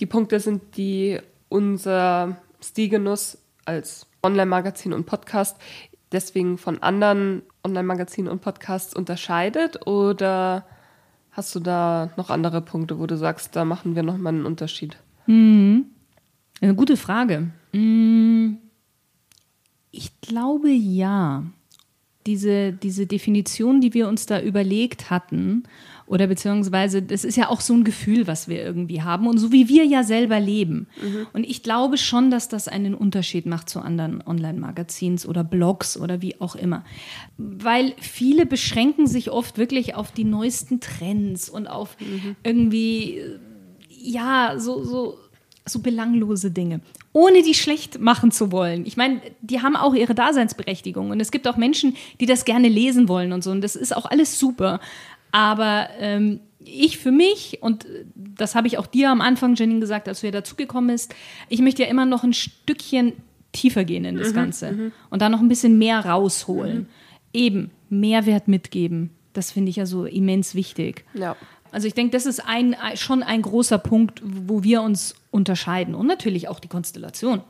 die 0.00 0.04
Punkte 0.04 0.38
sind, 0.38 0.76
die 0.76 1.18
unser 1.48 2.36
Stilgenuss 2.62 3.38
als 3.64 4.06
Online-Magazin 4.22 4.92
und 4.92 5.06
Podcast 5.06 5.56
deswegen 6.12 6.58
von 6.58 6.82
anderen 6.82 7.42
Online-Magazinen 7.64 8.30
und 8.30 8.42
Podcasts 8.42 8.94
unterscheidet? 8.94 9.86
Oder 9.86 10.66
hast 11.30 11.54
du 11.54 11.60
da 11.60 12.10
noch 12.16 12.28
andere 12.28 12.60
Punkte, 12.60 12.98
wo 12.98 13.06
du 13.06 13.16
sagst, 13.16 13.56
da 13.56 13.64
machen 13.64 13.94
wir 13.94 14.02
nochmal 14.02 14.34
einen 14.34 14.46
Unterschied? 14.46 14.98
Eine 16.60 16.74
gute 16.74 16.96
Frage. 16.96 17.48
Mm, 17.72 18.54
Ich 19.96 20.20
glaube 20.20 20.70
ja. 20.70 21.44
Diese, 22.26 22.72
diese 22.72 23.06
Definition, 23.06 23.80
die 23.80 23.94
wir 23.94 24.08
uns 24.08 24.26
da 24.26 24.40
überlegt 24.40 25.10
hatten, 25.10 25.62
oder 26.06 26.28
beziehungsweise, 26.28 27.02
das 27.02 27.24
ist 27.24 27.36
ja 27.36 27.48
auch 27.48 27.60
so 27.60 27.74
ein 27.74 27.82
Gefühl, 27.82 28.26
was 28.26 28.48
wir 28.48 28.62
irgendwie 28.62 29.02
haben 29.02 29.26
und 29.26 29.38
so 29.38 29.50
wie 29.50 29.68
wir 29.68 29.84
ja 29.84 30.04
selber 30.04 30.38
leben. 30.38 30.86
Und 31.32 31.44
ich 31.44 31.62
glaube 31.62 31.98
schon, 31.98 32.30
dass 32.30 32.48
das 32.48 32.68
einen 32.68 32.94
Unterschied 32.94 33.46
macht 33.46 33.68
zu 33.68 33.80
anderen 33.80 34.22
Online-Magazins 34.24 35.26
oder 35.26 35.42
Blogs 35.42 35.96
oder 35.96 36.22
wie 36.22 36.40
auch 36.40 36.54
immer. 36.54 36.84
Weil 37.38 37.94
viele 37.98 38.46
beschränken 38.46 39.08
sich 39.08 39.32
oft 39.32 39.58
wirklich 39.58 39.96
auf 39.96 40.12
die 40.12 40.24
neuesten 40.24 40.80
Trends 40.80 41.48
und 41.48 41.66
auf 41.66 41.96
irgendwie 42.44 43.20
ja, 44.06 44.54
so, 44.58 44.84
so, 44.84 45.18
so 45.68 45.80
belanglose 45.80 46.50
Dinge. 46.50 46.80
Ohne 47.12 47.42
die 47.42 47.54
schlecht 47.54 47.98
machen 47.98 48.30
zu 48.30 48.52
wollen. 48.52 48.86
Ich 48.86 48.96
meine, 48.96 49.20
die 49.40 49.60
haben 49.62 49.76
auch 49.76 49.94
ihre 49.94 50.14
Daseinsberechtigung. 50.14 51.10
Und 51.10 51.20
es 51.20 51.30
gibt 51.30 51.48
auch 51.48 51.56
Menschen, 51.56 51.96
die 52.20 52.26
das 52.26 52.44
gerne 52.44 52.68
lesen 52.68 53.08
wollen 53.08 53.32
und 53.32 53.42
so. 53.42 53.50
Und 53.50 53.62
das 53.62 53.74
ist 53.76 53.94
auch 53.96 54.06
alles 54.06 54.38
super. 54.38 54.80
Aber 55.32 55.88
ähm, 55.98 56.40
ich 56.64 56.98
für 56.98 57.10
mich, 57.12 57.58
und 57.62 57.86
das 58.14 58.54
habe 58.54 58.66
ich 58.66 58.78
auch 58.78 58.86
dir 58.86 59.10
am 59.10 59.20
Anfang, 59.20 59.54
Janine, 59.54 59.80
gesagt, 59.80 60.08
als 60.08 60.20
du 60.20 60.26
ja 60.26 60.30
dazugekommen 60.32 60.90
bist, 60.94 61.14
ich 61.48 61.60
möchte 61.60 61.82
ja 61.82 61.88
immer 61.88 62.06
noch 62.06 62.22
ein 62.24 62.32
Stückchen 62.32 63.12
tiefer 63.52 63.84
gehen 63.84 64.04
in 64.04 64.16
das 64.16 64.34
Ganze 64.34 64.92
und 65.10 65.22
da 65.22 65.28
noch 65.28 65.40
ein 65.40 65.48
bisschen 65.48 65.78
mehr 65.78 66.04
rausholen. 66.04 66.88
Eben 67.32 67.70
Mehrwert 67.88 68.48
mitgeben. 68.48 69.10
Das 69.32 69.50
finde 69.52 69.70
ich 69.70 69.76
ja 69.76 69.86
so 69.86 70.04
immens 70.04 70.54
wichtig. 70.54 71.04
Ja. 71.14 71.36
Also 71.72 71.86
ich 71.88 71.94
denke, 71.94 72.12
das 72.12 72.24
ist 72.26 72.40
ein- 72.46 72.74
schon 72.94 73.22
ein 73.22 73.42
großer 73.42 73.78
Punkt, 73.78 74.22
wo 74.24 74.62
wir 74.62 74.82
uns 74.82 75.14
unterscheiden. 75.36 75.94
Und 75.94 76.06
natürlich 76.06 76.48
auch 76.48 76.58
die 76.58 76.68
Konstellation. 76.68 77.42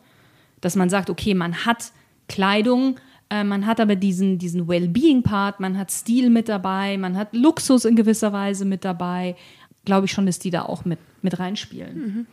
Dass 0.61 0.77
man 0.77 0.91
sagt, 0.91 1.09
okay, 1.09 1.35
man 1.35 1.65
hat 1.65 1.93
Kleidung, 2.29 2.97
äh, 3.31 3.45
man 3.45 3.67
hat 3.67 3.81
aber 3.81 3.97
diesen, 3.97 4.39
diesen 4.39 4.69
Wellbeing-Part, 4.69 5.61
man 5.61 5.79
hat 5.79 5.91
Stil 5.91 6.29
mit 6.29 6.49
dabei, 6.49 6.99
man 6.99 7.17
hat 7.17 7.35
Luxus 7.35 7.85
in 7.85 7.97
gewisser 7.97 8.33
Weise 8.33 8.65
mit 8.65 8.85
dabei. 8.85 9.37
Glaube 9.85 10.07
ich 10.07 10.13
schon, 10.13 10.27
dass 10.27 10.39
die 10.39 10.51
da 10.51 10.63
auch 10.63 10.85
mit, 10.85 10.99
mit 11.23 11.39
reinspielen. 11.39 12.27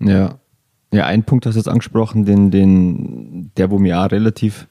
Ja. 0.00 0.38
Ja, 0.92 1.06
ein 1.06 1.22
Punkt 1.22 1.46
hast 1.46 1.54
du 1.54 1.60
jetzt 1.60 1.68
angesprochen, 1.68 2.24
den, 2.24 2.50
den, 2.50 3.52
der, 3.56 3.70
wo 3.70 3.78
mir 3.78 4.00
auch 4.00 4.10
relativ 4.10 4.66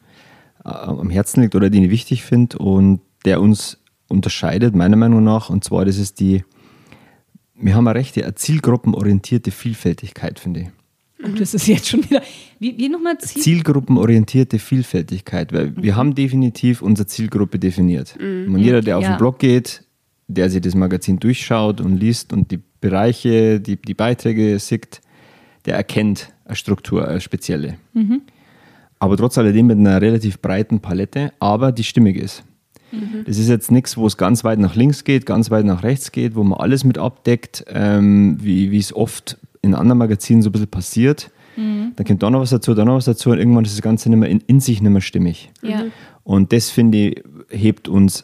äh, 0.65 0.69
am 0.69 1.09
Herzen 1.09 1.41
liegt 1.41 1.55
oder 1.55 1.69
den 1.69 1.83
ich 1.83 1.91
wichtig 1.91 2.23
finde 2.23 2.57
und 2.57 2.99
der 3.23 3.39
uns 3.39 3.77
unterscheidet, 4.09 4.75
meiner 4.75 4.97
Meinung 4.97 5.23
nach, 5.23 5.49
und 5.49 5.63
zwar 5.63 5.85
das 5.85 5.97
ist 5.97 6.19
die, 6.19 6.43
wir 7.59 7.75
haben 7.75 7.87
eine 7.87 7.97
rechte, 7.99 8.23
eine 8.23 8.35
zielgruppenorientierte 8.35 9.51
Vielfältigkeit, 9.51 10.39
finde 10.39 10.59
ich. 10.61 10.67
Und 11.25 11.39
das 11.39 11.53
ist 11.53 11.67
jetzt 11.67 11.89
schon 11.89 12.03
wieder. 12.03 12.21
Wie, 12.59 12.77
wie 12.77 12.87
nochmal 12.89 13.17
Ziel? 13.17 13.41
Zielgruppenorientierte 13.41 14.57
Vielfältigkeit, 14.57 15.51
weil 15.51 15.75
wir 15.75 15.95
haben 15.95 16.15
definitiv 16.15 16.81
unsere 16.81 17.07
Zielgruppe 17.07 17.59
definiert. 17.59 18.15
Und 18.17 18.57
jeder, 18.57 18.81
der 18.81 18.97
auf 18.97 19.03
Ja. 19.03 19.13
den 19.13 19.17
Blog 19.17 19.39
geht, 19.39 19.83
der 20.27 20.49
sich 20.49 20.61
das 20.61 20.75
Magazin 20.75 21.19
durchschaut 21.19 21.81
und 21.81 21.97
liest 21.97 22.31
und 22.31 22.51
die 22.51 22.59
Bereiche, 22.81 23.59
die, 23.59 23.75
die 23.75 23.93
Beiträge 23.93 24.57
sieht, 24.59 25.01
der 25.65 25.75
erkennt 25.75 26.31
eine 26.45 26.55
Struktur, 26.55 27.05
eine 27.07 27.19
spezielle. 27.19 27.75
Aber 28.99 29.17
trotz 29.17 29.37
alledem 29.37 29.67
mit 29.67 29.77
einer 29.77 30.01
relativ 30.01 30.39
breiten 30.39 30.79
Palette, 30.79 31.33
aber 31.39 31.71
die 31.73 31.83
stimmig 31.83 32.15
ist. 32.15 32.43
Das 33.25 33.37
ist 33.37 33.49
jetzt 33.49 33.71
nichts, 33.71 33.97
wo 33.97 34.07
es 34.07 34.17
ganz 34.17 34.43
weit 34.43 34.59
nach 34.59 34.75
links 34.75 35.03
geht, 35.03 35.25
ganz 35.25 35.51
weit 35.51 35.65
nach 35.65 35.83
rechts 35.83 36.11
geht, 36.11 36.35
wo 36.35 36.43
man 36.43 36.59
alles 36.59 36.83
mit 36.83 36.97
abdeckt, 36.97 37.65
ähm, 37.67 38.37
wie, 38.41 38.71
wie 38.71 38.79
es 38.79 38.95
oft 38.95 39.37
in 39.61 39.75
anderen 39.75 39.99
Magazinen 39.99 40.41
so 40.41 40.49
ein 40.49 40.53
bisschen 40.53 40.67
passiert. 40.69 41.31
Dann 41.95 42.05
kommt 42.05 42.23
da 42.23 42.29
noch 42.29 42.39
was 42.39 42.51
dazu, 42.51 42.73
da 42.73 42.85
noch 42.85 42.95
was 42.95 43.05
dazu 43.05 43.31
und 43.31 43.37
irgendwann 43.37 43.65
ist 43.65 43.73
das 43.73 43.81
Ganze 43.81 44.09
nicht 44.09 44.19
mehr 44.19 44.29
in, 44.29 44.41
in 44.47 44.61
sich 44.61 44.81
nicht 44.81 44.91
mehr 44.91 45.01
stimmig. 45.01 45.51
Ja. 45.61 45.83
Und 46.23 46.53
das, 46.53 46.69
finde 46.69 46.97
ich, 46.97 47.23
hebt 47.49 47.89
uns 47.89 48.21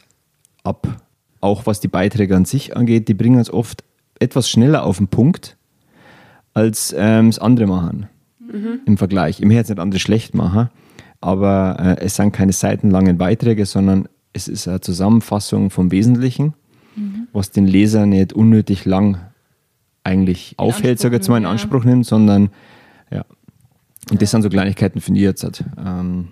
ab. 0.64 1.02
Auch 1.42 1.66
was 1.66 1.82
die 1.82 1.90
Beiträge 1.90 2.36
an 2.36 2.46
sich 2.46 2.78
angeht, 2.78 3.08
die 3.10 3.14
bringen 3.14 3.38
uns 3.38 3.50
oft 3.52 3.84
etwas 4.20 4.50
schneller 4.50 4.84
auf 4.84 4.98
den 4.98 5.10
Punkt, 5.10 5.58
als 6.54 6.96
ähm, 6.98 7.28
es 7.28 7.38
andere 7.38 7.68
machen. 7.68 8.08
Im 8.86 8.98
Vergleich. 8.98 9.40
Ich 9.40 9.46
möchte 9.46 9.58
jetzt 9.58 9.70
nicht 9.70 9.80
andere 9.80 10.00
schlecht 10.00 10.34
machen, 10.34 10.70
aber 11.20 11.78
äh, 11.80 12.06
es 12.06 12.16
sind 12.16 12.32
keine 12.32 12.54
seitenlangen 12.54 13.18
Beiträge, 13.18 13.66
sondern 13.66 14.08
es 14.36 14.50
ist 14.50 14.68
eine 14.68 14.82
Zusammenfassung 14.82 15.70
vom 15.70 15.92
Wesentlichen, 15.92 16.54
was 17.32 17.52
den 17.52 17.68
Leser 17.68 18.06
nicht 18.06 18.34
unnötig 18.34 18.84
lang 18.86 19.20
eigentlich 20.04 20.56
aufhält, 20.58 21.00
sage 21.00 21.16
ich 21.16 21.20
jetzt 21.20 21.30
mal, 21.30 21.38
in 21.38 21.46
Anspruch 21.46 21.80
Anspruch 21.80 21.86
nimmt, 21.86 22.06
sondern 22.06 22.50
ja. 23.12 23.26
Und 24.12 24.22
das 24.22 24.32
sind 24.32 24.44
so 24.44 24.50
Kleinigkeiten, 24.50 25.00
finde 25.00 25.22
ich 25.22 25.24
jetzt, 25.24 25.44
halt, 25.44 25.64
ähm, 25.78 26.28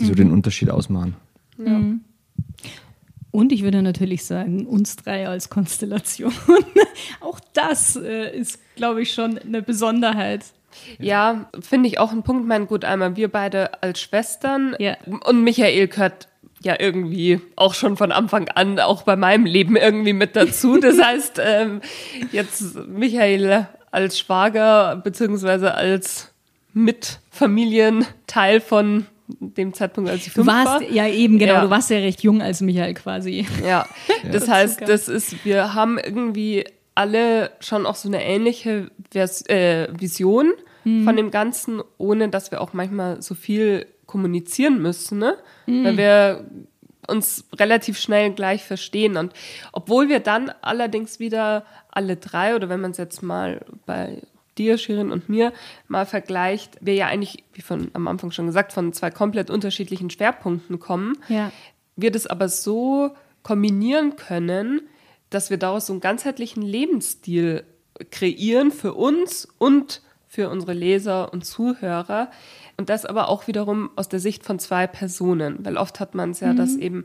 die 0.00 0.06
so 0.06 0.14
den 0.14 0.30
Unterschied 0.30 0.70
ausmachen. 0.70 1.16
Und 3.32 3.52
ich 3.52 3.62
würde 3.62 3.82
natürlich 3.82 4.24
sagen, 4.24 4.64
uns 4.66 4.96
drei 4.96 5.28
als 5.28 5.50
Konstellation. 5.50 6.32
auch 7.20 7.40
das 7.52 7.96
äh, 7.96 8.36
ist, 8.36 8.58
glaube 8.76 9.02
ich, 9.02 9.12
schon 9.12 9.38
eine 9.38 9.60
Besonderheit. 9.60 10.44
Ja, 10.98 11.50
finde 11.60 11.88
ich 11.88 11.98
auch 11.98 12.12
ein 12.12 12.22
Punkt. 12.22 12.46
Mein 12.46 12.66
gut, 12.66 12.84
einmal 12.84 13.16
wir 13.16 13.28
beide 13.28 13.82
als 13.82 14.00
Schwestern 14.00 14.74
Ja. 14.78 14.96
und 15.26 15.42
Michael 15.42 15.88
gehört 15.88 16.28
ja 16.62 16.76
irgendwie 16.78 17.40
auch 17.56 17.74
schon 17.74 17.96
von 17.96 18.12
Anfang 18.12 18.48
an 18.48 18.78
auch 18.80 19.02
bei 19.02 19.16
meinem 19.16 19.46
Leben 19.46 19.76
irgendwie 19.76 20.12
mit 20.12 20.36
dazu. 20.36 20.78
Das 20.78 20.98
heißt, 21.02 21.40
ähm, 21.44 21.80
jetzt 22.32 22.76
Michael 22.88 23.66
als 23.90 24.18
Schwager 24.18 24.96
beziehungsweise 25.02 25.74
als 25.74 26.32
Mitfamilienteil 26.74 28.60
von 28.60 29.06
dem 29.38 29.72
Zeitpunkt, 29.74 30.10
als 30.10 30.20
ich 30.26 30.32
Du 30.34 30.42
fünf 30.42 30.48
war. 30.48 30.64
warst 30.64 30.90
ja 30.90 31.06
eben, 31.06 31.38
genau, 31.38 31.54
Ja. 31.54 31.60
du 31.62 31.70
warst 31.70 31.90
ja 31.90 31.98
recht 31.98 32.22
jung 32.22 32.42
als 32.42 32.60
Michael 32.60 32.94
quasi. 32.94 33.46
Ja, 33.66 33.86
das 34.32 34.48
heißt, 34.48 34.82
das 34.88 35.08
ist, 35.08 35.44
wir 35.44 35.74
haben 35.74 35.98
irgendwie 35.98 36.64
alle 36.94 37.50
schon 37.60 37.86
auch 37.86 37.94
so 37.94 38.08
eine 38.08 38.24
ähnliche 38.24 38.90
Vers 39.10 39.48
äh, 39.48 39.88
Vision 39.98 40.52
von 41.04 41.14
dem 41.14 41.30
Ganzen, 41.30 41.82
ohne 41.98 42.30
dass 42.30 42.50
wir 42.50 42.60
auch 42.62 42.72
manchmal 42.72 43.20
so 43.20 43.34
viel 43.34 43.86
kommunizieren 44.10 44.82
müssen, 44.82 45.18
ne? 45.18 45.36
Weil 45.66 45.96
wir 45.96 46.44
uns 47.06 47.44
relativ 47.58 47.98
schnell 47.98 48.32
gleich 48.32 48.64
verstehen. 48.64 49.16
Und 49.16 49.32
obwohl 49.72 50.08
wir 50.08 50.20
dann 50.20 50.52
allerdings 50.62 51.18
wieder 51.18 51.64
alle 51.90 52.16
drei, 52.16 52.54
oder 52.56 52.68
wenn 52.68 52.80
man 52.80 52.90
es 52.90 52.98
jetzt 52.98 53.22
mal 53.22 53.64
bei 53.86 54.22
dir, 54.58 54.78
Shirin 54.78 55.10
und 55.10 55.28
mir 55.28 55.52
mal 55.88 56.06
vergleicht, 56.06 56.76
wir 56.80 56.94
ja 56.94 57.06
eigentlich, 57.06 57.44
wie 57.54 57.62
von 57.62 57.90
am 57.94 58.08
Anfang 58.08 58.30
schon 58.32 58.46
gesagt, 58.46 58.72
von 58.72 58.92
zwei 58.92 59.10
komplett 59.10 59.48
unterschiedlichen 59.50 60.10
Schwerpunkten 60.10 60.78
kommen 60.78 61.16
Ja. 61.28 61.50
wir 61.96 62.10
das 62.10 62.26
aber 62.26 62.48
so 62.48 63.14
kombinieren 63.42 64.16
können, 64.16 64.82
dass 65.30 65.50
wir 65.50 65.56
daraus 65.56 65.86
so 65.86 65.92
einen 65.92 66.00
ganzheitlichen 66.00 66.62
Lebensstil 66.62 67.64
kreieren 68.10 68.70
für 68.70 68.94
uns 68.94 69.48
und 69.58 70.02
für 70.28 70.48
unsere 70.48 70.74
Leser 70.74 71.32
und 71.32 71.44
Zuhörer. 71.44 72.30
Und 72.80 72.88
das 72.88 73.04
aber 73.04 73.28
auch 73.28 73.46
wiederum 73.46 73.90
aus 73.96 74.08
der 74.08 74.20
Sicht 74.20 74.42
von 74.42 74.58
zwei 74.58 74.86
Personen, 74.86 75.62
weil 75.66 75.76
oft 75.76 76.00
hat 76.00 76.14
man 76.14 76.30
es 76.30 76.40
ja, 76.40 76.54
dass 76.54 76.76
eben 76.76 77.04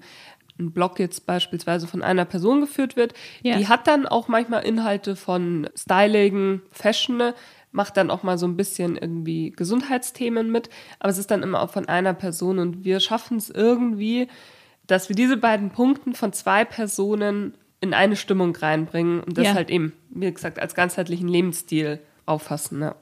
ein 0.58 0.72
Blog 0.72 1.00
jetzt 1.00 1.26
beispielsweise 1.26 1.86
von 1.86 2.02
einer 2.02 2.24
Person 2.24 2.62
geführt 2.62 2.96
wird. 2.96 3.14
Ja. 3.42 3.58
Die 3.58 3.68
hat 3.68 3.86
dann 3.86 4.06
auch 4.06 4.30
manchmal 4.30 4.64
Inhalte 4.64 5.18
von 5.18 5.68
Styling, 5.76 6.62
Fashion, 6.72 7.34
macht 7.74 7.98
dann 7.98 8.10
auch 8.10 8.24
mal 8.24 8.38
so 8.38 8.48
ein 8.48 8.56
bisschen 8.56 8.96
irgendwie 8.96 9.52
Gesundheitsthemen 9.52 10.50
mit, 10.50 10.70
aber 11.00 11.10
es 11.10 11.18
ist 11.18 11.30
dann 11.30 11.44
immer 11.44 11.62
auch 11.62 11.72
von 11.72 11.90
einer 11.90 12.14
Person 12.14 12.60
und 12.60 12.86
wir 12.86 13.02
schaffen 13.02 13.36
es 13.36 13.50
irgendwie, 13.50 14.30
dass 14.88 15.10
wir 15.10 15.16
diese 15.18 15.36
beiden 15.36 15.72
Punkte 15.72 16.14
von 16.14 16.32
zwei 16.32 16.64
Personen 16.64 17.54
in 17.82 17.94
eine 17.94 18.16
Stimmung 18.16 18.56
reinbringen 18.56 19.20
und 19.20 19.38
das 19.38 19.48
Ja. 19.48 19.54
halt 19.56 19.70
eben, 19.70 19.92
wie 20.10 20.32
gesagt, 20.32 20.58
als 20.58 20.74
ganzheitlichen 20.74 21.28
Lebensstil 21.28 22.00
auffassen. 22.26 22.82
Ja. 22.82 22.96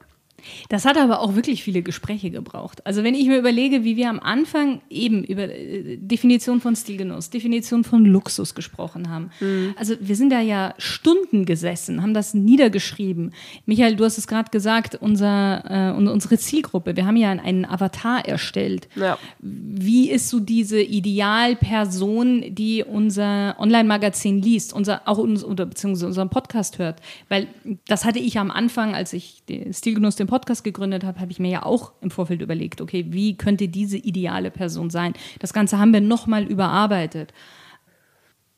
Das 0.68 0.84
hat 0.84 0.96
aber 0.96 1.20
auch 1.20 1.34
wirklich 1.34 1.62
viele 1.62 1.82
Gespräche 1.82 2.30
gebraucht. 2.30 2.86
Also 2.86 3.04
wenn 3.04 3.14
ich 3.14 3.26
mir 3.26 3.38
überlege, 3.38 3.84
wie 3.84 3.96
wir 3.96 4.10
am 4.10 4.20
Anfang 4.20 4.80
eben 4.90 5.24
über 5.24 5.44
äh, 5.44 5.96
Definition 5.96 6.60
von 6.60 6.76
Stilgenuss, 6.76 7.30
Definition 7.30 7.84
von 7.84 8.04
Luxus 8.04 8.54
gesprochen 8.54 9.10
haben. 9.10 9.30
Also 9.76 9.94
wir 10.00 10.16
sind 10.16 10.30
da 10.30 10.40
ja 10.40 10.74
Stunden 10.78 11.44
gesessen, 11.44 12.02
haben 12.02 12.14
das 12.14 12.34
niedergeschrieben. 12.34 13.32
Michael, 13.66 13.96
du 13.96 14.04
hast 14.04 14.18
es 14.18 14.26
gerade 14.26 14.50
gesagt, 14.50 14.96
unser, 15.00 15.92
äh, 15.92 15.96
unsere 15.96 16.38
Zielgruppe, 16.38 16.96
wir 16.96 17.06
haben 17.06 17.16
ja 17.16 17.30
einen 17.30 17.64
Avatar 17.64 18.26
erstellt. 18.26 18.88
Ja. 18.96 19.18
Wie 19.40 20.10
ist 20.10 20.28
so 20.28 20.40
diese 20.40 20.80
Idealperson, 20.80 22.54
die 22.54 22.84
unser 22.84 23.56
Online-Magazin 23.58 24.40
liest, 24.40 24.72
unser, 24.72 25.02
auch 25.06 25.18
uns, 25.18 25.44
oder 25.44 25.66
beziehungsweise 25.66 26.06
unseren 26.06 26.30
Podcast 26.30 26.78
hört? 26.78 27.00
Weil 27.28 27.48
das 27.88 28.04
hatte 28.04 28.18
ich 28.18 28.38
am 28.38 28.50
Anfang, 28.50 28.94
als 28.94 29.12
ich 29.12 29.42
den 29.48 29.72
Stilgenuss, 29.72 30.16
den 30.16 30.26
Podcast 30.26 30.33
gegründet 30.62 31.04
habe, 31.04 31.20
habe 31.20 31.32
ich 31.32 31.38
mir 31.38 31.50
ja 31.50 31.62
auch 31.64 31.92
im 32.00 32.10
Vorfeld 32.10 32.42
überlegt, 32.42 32.80
okay, 32.80 33.06
wie 33.10 33.36
könnte 33.36 33.68
diese 33.68 33.96
ideale 33.96 34.50
Person 34.50 34.90
sein? 34.90 35.14
Das 35.38 35.52
Ganze 35.52 35.78
haben 35.78 35.92
wir 35.92 36.00
nochmal 36.00 36.44
überarbeitet. 36.44 37.32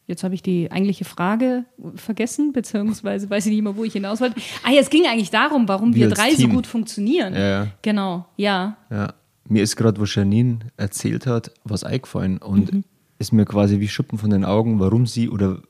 Jetzt 0.08 0.22
habe 0.22 0.34
ich 0.36 0.42
die 0.42 0.70
eigentliche 0.70 1.04
Frage 1.04 1.64
vergessen, 1.96 2.52
beziehungsweise 2.52 3.28
weiß 3.28 3.46
ich 3.46 3.52
nicht 3.52 3.62
mehr, 3.62 3.76
wo 3.76 3.82
ich 3.82 3.92
hinaus 3.92 4.20
wollte. 4.20 4.40
Ah, 4.62 4.70
ja, 4.70 4.80
es 4.80 4.88
ging 4.90 5.04
eigentlich 5.06 5.30
darum, 5.30 5.66
warum 5.66 5.94
Wir 5.94 6.08
wir 6.08 6.14
drei 6.14 6.30
so 6.30 6.36
Team. 6.42 6.52
gut 6.54 6.66
funktionieren. 6.68 7.34
Ja, 7.34 7.40
ja. 7.64 7.66
Genau, 7.82 8.24
ja. 8.36 8.76
Ja. 8.90 9.14
Mir 9.48 9.62
ist 9.64 9.74
gerade, 9.76 10.00
wo 10.00 10.04
Janine 10.04 10.58
erzählt 10.76 11.26
hat, 11.26 11.50
was 11.64 11.82
eingefallen 11.82 12.38
und 12.38 12.72
Mhm. 12.72 12.84
ist 13.18 13.32
mir 13.32 13.44
quasi 13.46 13.80
wie 13.80 13.88
Schuppen 13.88 14.18
von 14.18 14.30
den 14.30 14.44
Augen, 14.44 14.78
warum 14.78 15.06
sie 15.06 15.28
oder 15.28 15.60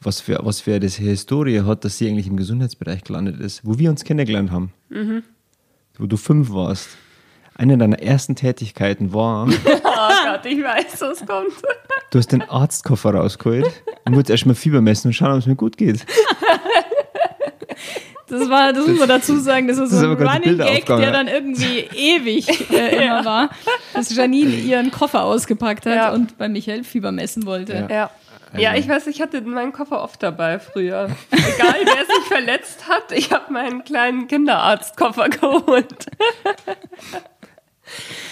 was 0.00 0.20
für, 0.20 0.38
was 0.42 0.60
für 0.60 0.74
eine 0.74 0.86
Historie 0.86 1.62
hat, 1.62 1.84
dass 1.84 1.98
sie 1.98 2.08
eigentlich 2.08 2.26
im 2.26 2.36
Gesundheitsbereich 2.36 3.04
gelandet 3.04 3.40
ist, 3.40 3.62
wo 3.64 3.78
wir 3.78 3.90
uns 3.90 4.04
kennengelernt 4.04 4.50
haben. 4.50 4.72
Mhm. 4.90 5.22
Wo 5.98 6.06
du 6.06 6.16
fünf 6.16 6.50
warst. 6.50 6.88
Eine 7.56 7.78
deiner 7.78 8.00
ersten 8.00 8.34
Tätigkeiten 8.34 9.12
war, 9.12 9.46
Oh 9.64 10.08
Gott, 10.26 10.44
ich 10.44 10.60
weiß, 10.62 11.00
was 11.02 11.18
kommt. 11.24 11.52
du 12.10 12.18
hast 12.18 12.32
den 12.32 12.42
Arztkoffer 12.42 13.14
rausgeholt 13.14 13.66
und 14.04 14.14
wolltest 14.14 14.30
erstmal 14.30 14.56
Fieber 14.56 14.80
messen 14.80 15.08
und 15.08 15.12
schauen, 15.12 15.32
ob 15.32 15.38
es 15.38 15.46
mir 15.46 15.54
gut 15.54 15.76
geht. 15.76 16.04
Das 18.26 18.48
war, 18.48 18.72
das 18.72 18.86
muss 18.86 18.98
man 18.98 19.08
dazu 19.08 19.38
sagen, 19.38 19.68
das 19.68 19.76
ist 19.78 19.92
Das 19.92 20.00
so 20.00 20.08
ein 20.08 20.16
Running 20.16 20.56
Gag, 20.58 20.86
der 20.86 20.98
ja. 20.98 21.10
dann 21.10 21.28
irgendwie 21.28 21.80
ewig 21.94 22.70
äh, 22.72 22.96
immer 23.06 23.24
war, 23.24 23.50
dass 23.92 24.14
Janine 24.14 24.50
ihren 24.56 24.90
Koffer 24.90 25.22
ausgepackt 25.24 25.84
hat 25.86 25.94
Ja. 25.94 26.12
und 26.12 26.38
bei 26.38 26.48
Michael 26.48 26.84
Fieber 26.84 27.12
messen 27.12 27.44
wollte. 27.44 27.74
Ja. 27.74 27.94
Ja, 27.94 28.10
ich 28.54 28.88
weiß, 28.88 29.06
ich 29.08 29.20
hatte 29.20 29.40
meinen 29.42 29.72
Koffer 29.72 30.02
oft 30.02 30.22
dabei 30.22 30.58
früher. 30.58 31.08
Egal, 31.30 31.80
wer 31.84 32.06
sich 32.16 32.24
verletzt 32.28 32.88
hat, 32.88 33.12
ich 33.12 33.32
habe 33.32 33.52
meinen 33.52 33.84
kleinen 33.84 34.26
Kinderarztkoffer 34.28 35.28
geholt. 35.28 36.06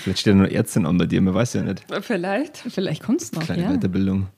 Vielleicht 0.03 0.21
steht 0.21 0.35
noch 0.35 0.49
Ärztin 0.49 0.87
an 0.87 0.99
bei 0.99 1.07
dir, 1.07 1.21
man 1.21 1.35
weiß 1.35 1.55
ja 1.55 1.63
nicht. 1.63 1.85
Vielleicht. 2.01 2.57
Vielleicht 2.57 3.03
kommt 3.03 3.23
es 3.23 3.33
noch, 3.33 3.45
Kleine 3.45 3.63
ja. 3.63 3.73
Weiterbildung. 3.73 4.29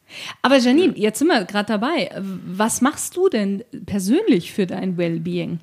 Aber 0.42 0.58
Janine, 0.58 0.94
jetzt 0.96 1.20
sind 1.20 1.28
wir 1.28 1.44
gerade 1.44 1.66
dabei. 1.66 2.10
Was 2.20 2.80
machst 2.80 3.16
du 3.16 3.28
denn 3.28 3.64
persönlich 3.86 4.52
für 4.52 4.66
dein 4.66 4.96
Wellbeing? 4.96 5.60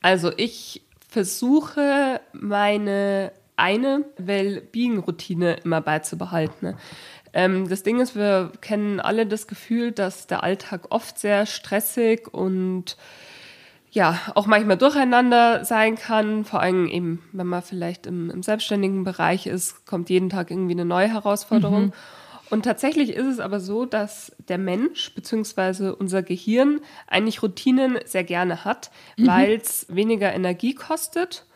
Also 0.00 0.32
ich 0.36 0.82
versuche 1.08 2.20
meine 2.32 3.32
eine 3.56 4.04
Wellbeing-Routine 4.16 5.58
immer 5.64 5.80
beizubehalten. 5.80 6.74
Ähm, 7.32 7.68
das 7.68 7.82
Ding 7.82 8.00
ist, 8.00 8.14
wir 8.14 8.52
kennen 8.60 9.00
alle 9.00 9.26
das 9.26 9.46
Gefühl, 9.46 9.92
dass 9.92 10.26
der 10.26 10.42
Alltag 10.42 10.86
oft 10.90 11.18
sehr 11.18 11.46
stressig 11.46 12.32
und 12.32 12.96
ja, 13.90 14.18
auch 14.34 14.46
manchmal 14.46 14.78
durcheinander 14.78 15.64
sein 15.64 15.96
kann. 15.96 16.44
Vor 16.44 16.60
allem 16.60 16.88
eben, 16.88 17.22
wenn 17.32 17.46
man 17.46 17.62
vielleicht 17.62 18.06
im, 18.06 18.30
im 18.30 18.42
selbstständigen 18.42 19.04
Bereich 19.04 19.46
ist, 19.46 19.84
kommt 19.84 20.08
jeden 20.08 20.30
Tag 20.30 20.50
irgendwie 20.50 20.72
eine 20.72 20.86
neue 20.86 21.08
Herausforderung. 21.08 21.92
Und 22.52 22.64
tatsächlich 22.64 23.10
ist 23.10 23.26
es 23.26 23.40
aber 23.40 23.60
so, 23.60 23.86
dass 23.86 24.32
der 24.48 24.58
Mensch 24.58 25.14
bzw. 25.14 25.88
unser 25.88 26.22
Gehirn 26.22 26.80
eigentlich 27.06 27.42
Routinen 27.42 27.98
sehr 28.04 28.24
gerne 28.24 28.66
hat, 28.66 28.90
weil 29.16 29.52
es 29.52 29.86
weniger 29.88 30.32
Energie 30.34 30.74
kostet 30.74 31.46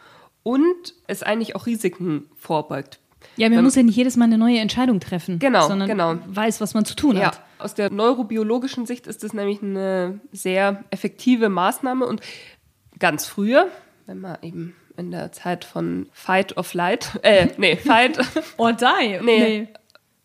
und 0.43 0.95
es 1.07 1.23
eigentlich 1.23 1.55
auch 1.55 1.67
Risiken 1.67 2.31
vorbeugt. 2.35 2.99
Ja, 3.37 3.49
man 3.49 3.59
Ähm, 3.59 3.65
muss 3.65 3.75
ja 3.75 3.83
nicht 3.83 3.97
jedes 3.97 4.17
Mal 4.17 4.25
eine 4.25 4.39
neue 4.39 4.59
Entscheidung 4.59 5.01
treffen, 5.01 5.39
Genau, 5.39 5.67
sondern 5.69 5.89
genau. 5.89 6.15
weiß, 6.27 6.61
was 6.61 6.75
man 6.75 6.85
zu 6.85 6.95
tun 6.97 7.17
Ja, 7.17 7.27
hat. 7.27 7.41
aus 7.59 7.75
der 7.75 7.91
neurobiologischen 7.91 8.87
Sicht 8.87 9.07
ist 9.07 9.23
das 9.25 9.33
nämlich 9.33 9.63
eine 9.63 10.21
sehr 10.33 10.85
effektive 10.91 11.49
Maßnahme 11.49 12.07
und 12.07 12.21
ganz 12.99 13.27
früher, 13.27 13.69
wenn 14.07 14.21
man 14.21 14.39
eben 14.43 14.75
in 14.97 15.11
der 15.11 15.31
Zeit 15.33 15.65
von 15.67 16.09
Fight 16.13 16.57
or 16.57 16.65
Flight, 16.65 17.19
äh, 17.23 17.49
nee, 17.59 17.77
Fight, 17.85 18.19
Or 18.57 18.73
die. 18.73 19.19
Nee. 19.23 19.69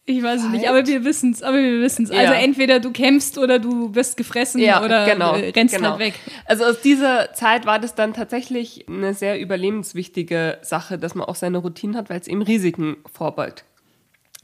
Ich 0.05 0.23
weiß 0.23 0.43
es 0.43 0.49
nicht, 0.49 0.67
aber 0.67 0.85
wir 0.87 1.05
wissen 1.05 1.31
es, 1.31 1.43
aber 1.43 1.57
wir 1.57 1.81
wissen 1.81 2.05
es. 2.05 2.11
Also 2.11 2.33
Ja. 2.33 2.39
entweder 2.39 2.79
du 2.79 2.91
kämpfst 2.91 3.37
oder 3.37 3.59
du 3.59 3.93
wirst 3.93 4.17
gefressen 4.17 4.59
ja, 4.59 4.83
oder 4.83 5.05
genau, 5.05 5.35
äh, 5.35 5.49
rennst 5.51 5.75
genau. 5.75 5.91
halt 5.91 5.99
weg. 5.99 6.13
Also 6.45 6.65
aus 6.65 6.81
dieser 6.81 7.33
Zeit 7.33 7.65
war 7.67 7.77
das 7.77 7.93
dann 7.93 8.13
tatsächlich 8.13 8.87
eine 8.87 9.13
sehr 9.13 9.39
überlebenswichtige 9.39 10.57
Sache, 10.63 10.97
dass 10.97 11.13
man 11.13 11.27
auch 11.27 11.35
seine 11.35 11.59
Routinen 11.59 11.95
hat, 11.95 12.09
weil 12.09 12.19
es 12.19 12.27
eben 12.27 12.41
Risiken 12.41 12.97
vorbeugt. 13.13 13.63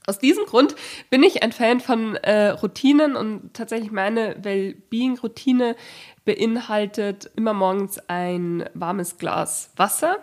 Aus 0.05 0.19
diesem 0.19 0.45
Grund 0.45 0.75
bin 1.09 1.21
ich 1.23 1.43
ein 1.43 1.51
Fan 1.51 1.81
von 1.81 2.15
äh, 2.15 2.49
Routinen 2.49 3.15
und 3.17 3.53
tatsächlich 3.53 3.91
meine 3.91 4.37
Wellbeing-Routine 4.41 5.75
beinhaltet 6.23 7.29
immer 7.35 7.53
morgens 7.53 7.99
ein 8.07 8.69
warmes 8.73 9.17
Glas 9.17 9.71
Wasser. 9.75 10.17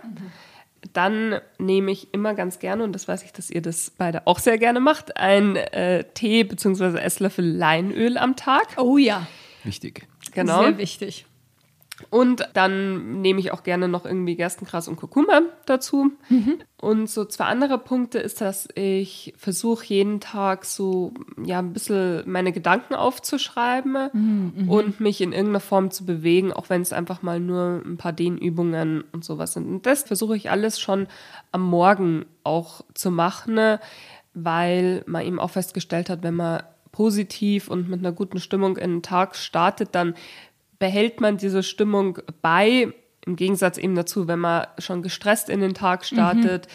Dann 0.93 1.41
nehme 1.59 1.91
ich 1.91 2.13
immer 2.13 2.35
ganz 2.35 2.59
gerne, 2.59 2.85
und 2.85 2.93
das 2.93 3.09
weiß 3.09 3.23
ich, 3.25 3.33
dass 3.33 3.51
ihr 3.51 3.63
das 3.63 3.91
beide 3.97 4.27
auch 4.27 4.39
sehr 4.39 4.59
gerne 4.59 4.81
macht, 4.81 5.17
ein 5.17 5.57
äh, 5.57 6.05
Tee 6.15 6.45
bzw. 6.45 6.99
Esslöffel 6.99 7.45
Leinöl 7.45 8.19
am 8.19 8.37
Tag. 8.37 8.67
Oh 8.77 8.99
ja, 8.99 9.27
Wichtig. 9.65 10.07
Genau. 10.33 10.63
sehr 10.63 10.79
wichtig. 10.79 11.27
Und 12.11 12.49
dann 12.55 13.21
nehme 13.21 13.39
ich 13.39 13.53
auch 13.53 13.63
gerne 13.63 13.87
noch 13.87 14.05
irgendwie 14.05 14.35
Gerstengras 14.35 14.89
und 14.89 14.97
Kurkuma 14.97 15.43
dazu. 15.65 16.11
Und 16.81 17.09
so 17.09 17.25
zwei 17.25 17.45
andere 17.45 17.79
Punkte 17.79 18.19
ist, 18.19 18.41
dass 18.41 18.69
ich 18.75 19.33
versuche 19.37 19.85
jeden 19.87 20.19
Tag 20.19 20.65
so 20.65 21.15
ja 21.43 21.61
ein 21.61 21.73
bisschen 21.73 22.25
meine 22.27 22.51
Gedanken 22.51 22.95
aufzuschreiben 22.95 24.11
und 24.69 24.99
mich 24.99 25.21
in 25.21 25.33
irgendeiner 25.33 25.61
Form 25.61 25.93
zu 25.93 26.05
bewegen, 26.05 26.53
auch 26.53 26.69
wenn 26.69 26.83
es 26.83 26.93
einfach 26.93 27.23
mal 27.23 27.39
nur 27.39 27.81
ein 27.85 27.97
paar 27.97 28.13
Dehnübungen 28.13 29.05
und 29.13 29.25
sowas 29.25 29.53
sind. 29.53 29.69
Und 29.69 29.87
das 29.87 30.03
versuche 30.03 30.37
ich 30.37 30.51
alles 30.51 30.81
schon 30.81 31.07
am 31.53 31.63
Morgen 31.63 32.27
auch 32.43 32.85
zu 32.95 33.13
machen, 33.13 33.79
weil 34.35 35.05
man 35.07 35.25
eben 35.25 35.39
auch 35.39 35.51
festgestellt 35.51 36.11
hat, 36.11 36.25
wenn 36.25 36.35
man 36.35 36.65
positiv 36.91 37.69
und 37.69 37.89
mit 37.89 38.01
einer 38.01 38.13
guten 38.13 38.41
Stimmung 38.41 38.77
in 38.77 38.91
den 38.91 39.03
Tag 39.03 39.37
startet, 39.37 39.95
dann 39.95 40.15
behält 40.79 41.21
man 41.21 41.37
diese 41.37 41.63
Stimmung 41.63 42.19
bei, 42.43 42.89
im 43.27 43.37
Gegensatz 43.37 43.79
eben 43.79 43.95
dazu, 43.95 44.29
wenn 44.29 44.39
man 44.41 44.67
schon 44.79 45.03
gestresst 45.03 45.49
in 45.49 45.61
den 45.61 45.75
Tag 45.75 46.05
startet, 46.05 46.69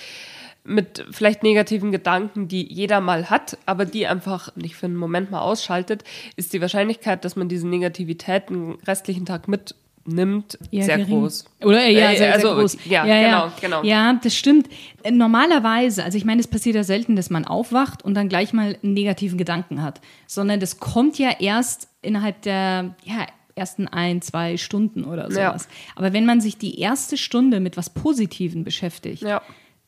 mit 0.66 1.06
vielleicht 1.12 1.42
negativen 1.42 1.92
Gedanken, 1.92 2.48
die 2.48 2.72
jeder 2.72 3.02
mal 3.02 3.30
hat, 3.30 3.58
aber 3.66 3.86
die 3.86 4.06
einfach 4.08 4.56
nicht 4.56 4.76
für 4.76 4.86
einen 4.86 4.98
Moment 4.98 5.32
mal 5.32 5.40
ausschaltet, 5.40 6.04
ist 6.36 6.54
die 6.54 6.62
Wahrscheinlichkeit, 6.62 7.26
dass 7.26 7.36
man 7.36 7.50
diese 7.50 7.68
Negativität 7.68 8.50
den 8.50 8.74
restlichen 8.86 9.26
Tag 9.26 9.48
mitnimmt, 9.48 10.60
Ja, 10.70 10.84
sehr 10.84 10.98
gering. 10.98 11.22
groß. 11.22 11.46
Oder 11.64 11.88
ja, 11.88 12.12
Äh, 12.12 12.18
sehr, 12.18 12.34
also, 12.34 12.48
sehr 12.50 12.56
groß. 12.58 12.78
ja, 12.86 13.04
genau, 13.06 13.52
genau. 13.62 13.84
Ja, 13.84 14.20
das 14.22 14.36
stimmt. 14.36 14.68
Normalerweise, 15.10 16.04
also 16.04 16.18
ich 16.18 16.26
meine, 16.26 16.40
es 16.42 16.48
passiert 16.48 16.76
ja 16.76 16.84
selten, 16.84 17.16
dass 17.16 17.30
man 17.30 17.46
aufwacht 17.46 18.04
und 18.04 18.14
dann 18.14 18.30
gleich 18.30 18.54
mal 18.54 18.78
einen 18.84 18.94
negativen 18.94 19.38
Gedanken 19.38 19.82
hat, 19.82 20.02
sondern 20.28 20.60
das 20.60 20.80
kommt 20.80 21.18
ja 21.18 21.32
erst 21.40 21.88
innerhalb 22.02 22.42
der 22.44 22.96
ja, 23.06 23.26
ersten 23.60 23.88
ein, 23.88 24.22
zwei 24.22 24.58
Stunden 24.58 25.04
oder 25.04 25.24
Ja. 25.30 25.50
sowas. 25.52 25.68
Aber 25.96 26.14
wenn 26.14 26.26
man 26.26 26.42
sich 26.42 26.58
die 26.58 26.80
erste 26.80 27.18
Stunde 27.18 27.60
mit 27.60 27.78
was 27.78 27.90
Positiven 27.92 28.64
beschäftigt, 28.64 29.22
Ja. 29.22 29.42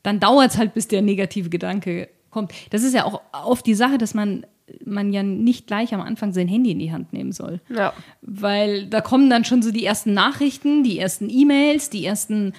dann 0.04 0.20
dauert 0.20 0.50
es 0.52 0.58
halt, 0.58 0.74
bis 0.74 0.86
der 0.88 1.02
negative 1.02 1.48
Gedanke 1.50 2.08
kommt. 2.30 2.52
Das 2.70 2.82
ist 2.84 2.94
ja 2.94 3.04
auch 3.04 3.20
oft 3.32 3.66
die 3.66 3.74
Sache, 3.74 3.98
dass 3.98 4.14
man, 4.14 4.46
man 4.84 5.12
ja 5.12 5.22
nicht 5.22 5.66
gleich 5.66 5.92
am 5.92 6.00
Anfang 6.00 6.32
sein 6.32 6.48
Handy 6.48 6.70
in 6.70 6.78
die 6.78 6.92
Hand 6.92 7.12
nehmen 7.12 7.32
soll. 7.32 7.60
Ja. 7.68 7.92
Weil 8.22 8.86
da 8.86 9.00
kommen 9.00 9.28
dann 9.28 9.44
schon 9.44 9.60
so 9.62 9.70
die 9.70 9.84
ersten 9.84 10.14
Nachrichten, 10.14 10.82
die 10.84 10.98
ersten 10.98 11.28
E-Mails, 11.28 11.90
die 11.90 12.04
ersten, 12.06 12.54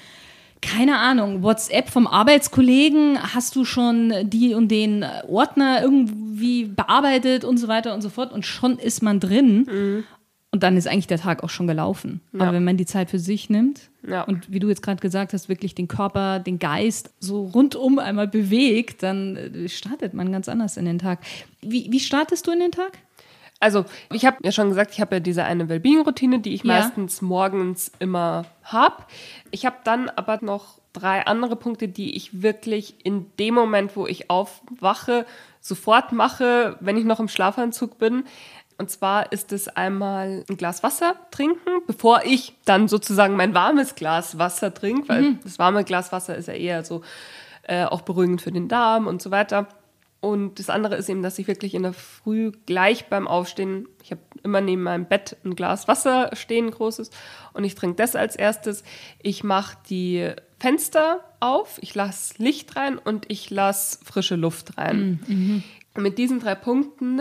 keine 0.61 0.99
Ahnung, 0.99 1.41
WhatsApp 1.43 1.89
vom 1.89 2.05
Arbeitskollegen, 2.07 3.17
hast 3.33 3.55
du 3.55 3.65
schon 3.65 4.13
die 4.23 4.53
und 4.53 4.69
den 4.69 5.03
Ordner 5.27 5.81
irgendwie 5.81 6.65
bearbeitet 6.65 7.43
und 7.43 7.57
so 7.57 7.67
weiter 7.67 7.93
und 7.95 8.01
so 8.01 8.09
fort 8.09 8.31
und 8.31 8.45
schon 8.45 8.77
ist 8.77 9.01
man 9.01 9.19
drin. 9.19 10.03
Und 10.53 10.61
dann 10.61 10.77
ist 10.77 10.87
eigentlich 10.87 11.07
der 11.07 11.17
Tag 11.19 11.43
auch 11.43 11.49
schon 11.49 11.65
gelaufen. 11.65 12.21
Ja. 12.31 12.41
Aber 12.41 12.53
wenn 12.53 12.63
man 12.63 12.77
die 12.77 12.85
Zeit 12.85 13.09
für 13.09 13.17
sich 13.17 13.49
nimmt 13.49 13.89
Ja. 14.07 14.21
und 14.21 14.51
wie 14.51 14.59
du 14.59 14.69
jetzt 14.69 14.83
gerade 14.83 15.01
gesagt 15.01 15.33
hast, 15.33 15.49
wirklich 15.49 15.73
den 15.73 15.87
Körper, 15.87 16.37
den 16.37 16.59
Geist 16.59 17.11
so 17.19 17.45
rundum 17.47 17.97
einmal 17.97 18.27
bewegt, 18.27 19.01
dann 19.01 19.35
äh, 19.35 19.67
startet 19.67 20.13
man 20.13 20.31
ganz 20.31 20.47
anders 20.47 20.77
in 20.77 20.85
den 20.85 20.99
Tag. 20.99 21.19
Wie, 21.61 21.87
wie 21.91 21.99
startest 21.99 22.45
du 22.45 22.51
in 22.51 22.59
den 22.59 22.71
Tag? 22.71 22.99
Also, 23.59 23.85
ich 24.11 24.25
habe 24.25 24.37
ja 24.43 24.51
schon 24.51 24.69
gesagt, 24.69 24.91
ich 24.93 25.01
habe 25.01 25.15
ja 25.15 25.19
diese 25.21 25.43
eine 25.43 25.69
Wellbeing-Routine, 25.69 26.39
die 26.39 26.53
ich 26.53 26.63
Ja. 26.63 26.75
meistens 26.81 27.23
morgens 27.23 27.91
immer 27.97 28.45
habe. 28.63 28.97
Ich 29.49 29.65
habe 29.65 29.77
dann 29.83 30.09
aber 30.09 30.37
noch 30.43 30.79
drei 30.91 31.25
andere 31.25 31.55
Punkte, 31.55 31.87
die 31.87 32.15
ich 32.15 32.43
wirklich 32.43 32.93
in 33.03 33.25
dem 33.39 33.55
Moment, 33.55 33.95
wo 33.95 34.05
ich 34.05 34.29
aufwache, 34.29 35.25
sofort 35.61 36.11
mache, 36.11 36.75
wenn 36.81 36.97
ich 36.97 37.05
noch 37.05 37.19
im 37.19 37.27
Schlafanzug 37.29 37.97
bin. 37.97 38.25
Und 38.77 38.89
zwar 38.89 39.31
ist 39.31 39.51
es 39.51 39.67
einmal 39.67 40.43
ein 40.49 40.57
Glas 40.57 40.83
Wasser 40.83 41.15
trinken, 41.31 41.81
bevor 41.87 42.21
ich 42.25 42.55
dann 42.65 42.87
sozusagen 42.87 43.35
mein 43.35 43.53
warmes 43.53 43.95
Glas 43.95 44.37
Wasser 44.37 44.73
trinke, 44.73 45.09
weil 45.09 45.35
das 45.43 45.59
warme 45.59 45.83
Glas 45.83 46.11
Wasser 46.11 46.35
ist 46.35 46.47
ja 46.47 46.53
eher 46.53 46.83
so 46.83 47.01
äh, 47.63 47.85
auch 47.85 48.01
beruhigend 48.01 48.41
für 48.41 48.51
den 48.51 48.67
Darm 48.67 49.07
und 49.07 49.21
so 49.21 49.31
weiter. 49.31 49.67
Und 50.19 50.57
das 50.57 50.69
andere 50.69 50.95
ist 50.95 51.09
eben, 51.09 51.21
dass 51.21 51.37
ich 51.37 51.47
wirklich 51.47 51.75
in 51.75 51.83
der 51.83 51.91
Früh 51.91 52.53
gleich 52.65 53.07
beim 53.09 53.27
Aufstehen, 53.27 53.89
ich 54.01 54.11
habe 54.11 54.21
immer 54.41 54.61
neben 54.61 54.83
meinem 54.83 55.05
Bett 55.05 55.35
ein 55.43 55.53
Glas 55.53 55.89
Wasser 55.89 56.29
stehen, 56.33 56.71
großes, 56.71 57.09
und 57.51 57.65
ich 57.65 57.75
trinke 57.75 57.97
das 57.97 58.15
als 58.15 58.37
erstes. 58.37 58.83
Ich 59.21 59.43
mache 59.43 59.77
die 59.89 60.31
Fenster 60.59 61.25
auf, 61.41 61.77
ich 61.81 61.93
lasse 61.93 62.41
Licht 62.41 62.77
rein 62.77 62.97
und 62.97 63.25
ich 63.27 63.49
lasse 63.49 63.99
frische 64.05 64.37
Luft 64.37 64.77
rein. 64.77 65.19
Mit 65.97 66.17
diesen 66.17 66.39
drei 66.39 66.55
Punkten 66.55 67.19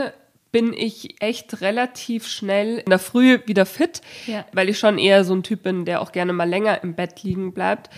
bin 0.53 0.73
ich 0.75 1.21
echt 1.23 1.61
relativ 1.63 2.27
schnell 2.29 2.79
in 2.79 2.91
der 2.91 2.99
Früh 2.99 3.41
wieder 3.47 3.67
fit, 3.67 4.03
Ja. 4.27 4.45
weil 4.53 4.69
ich 4.69 4.79
schon 4.79 4.99
eher 4.99 5.25
so 5.25 5.35
ein 5.35 5.43
Typ 5.43 5.63
bin, 5.63 5.85
der 5.87 6.01
auch 6.03 6.13
gerne 6.13 6.33
mal 6.33 6.49
länger 6.49 6.83
im 6.85 6.95
Bett 6.95 7.23
liegen 7.23 7.55
bleibt. 7.55 7.89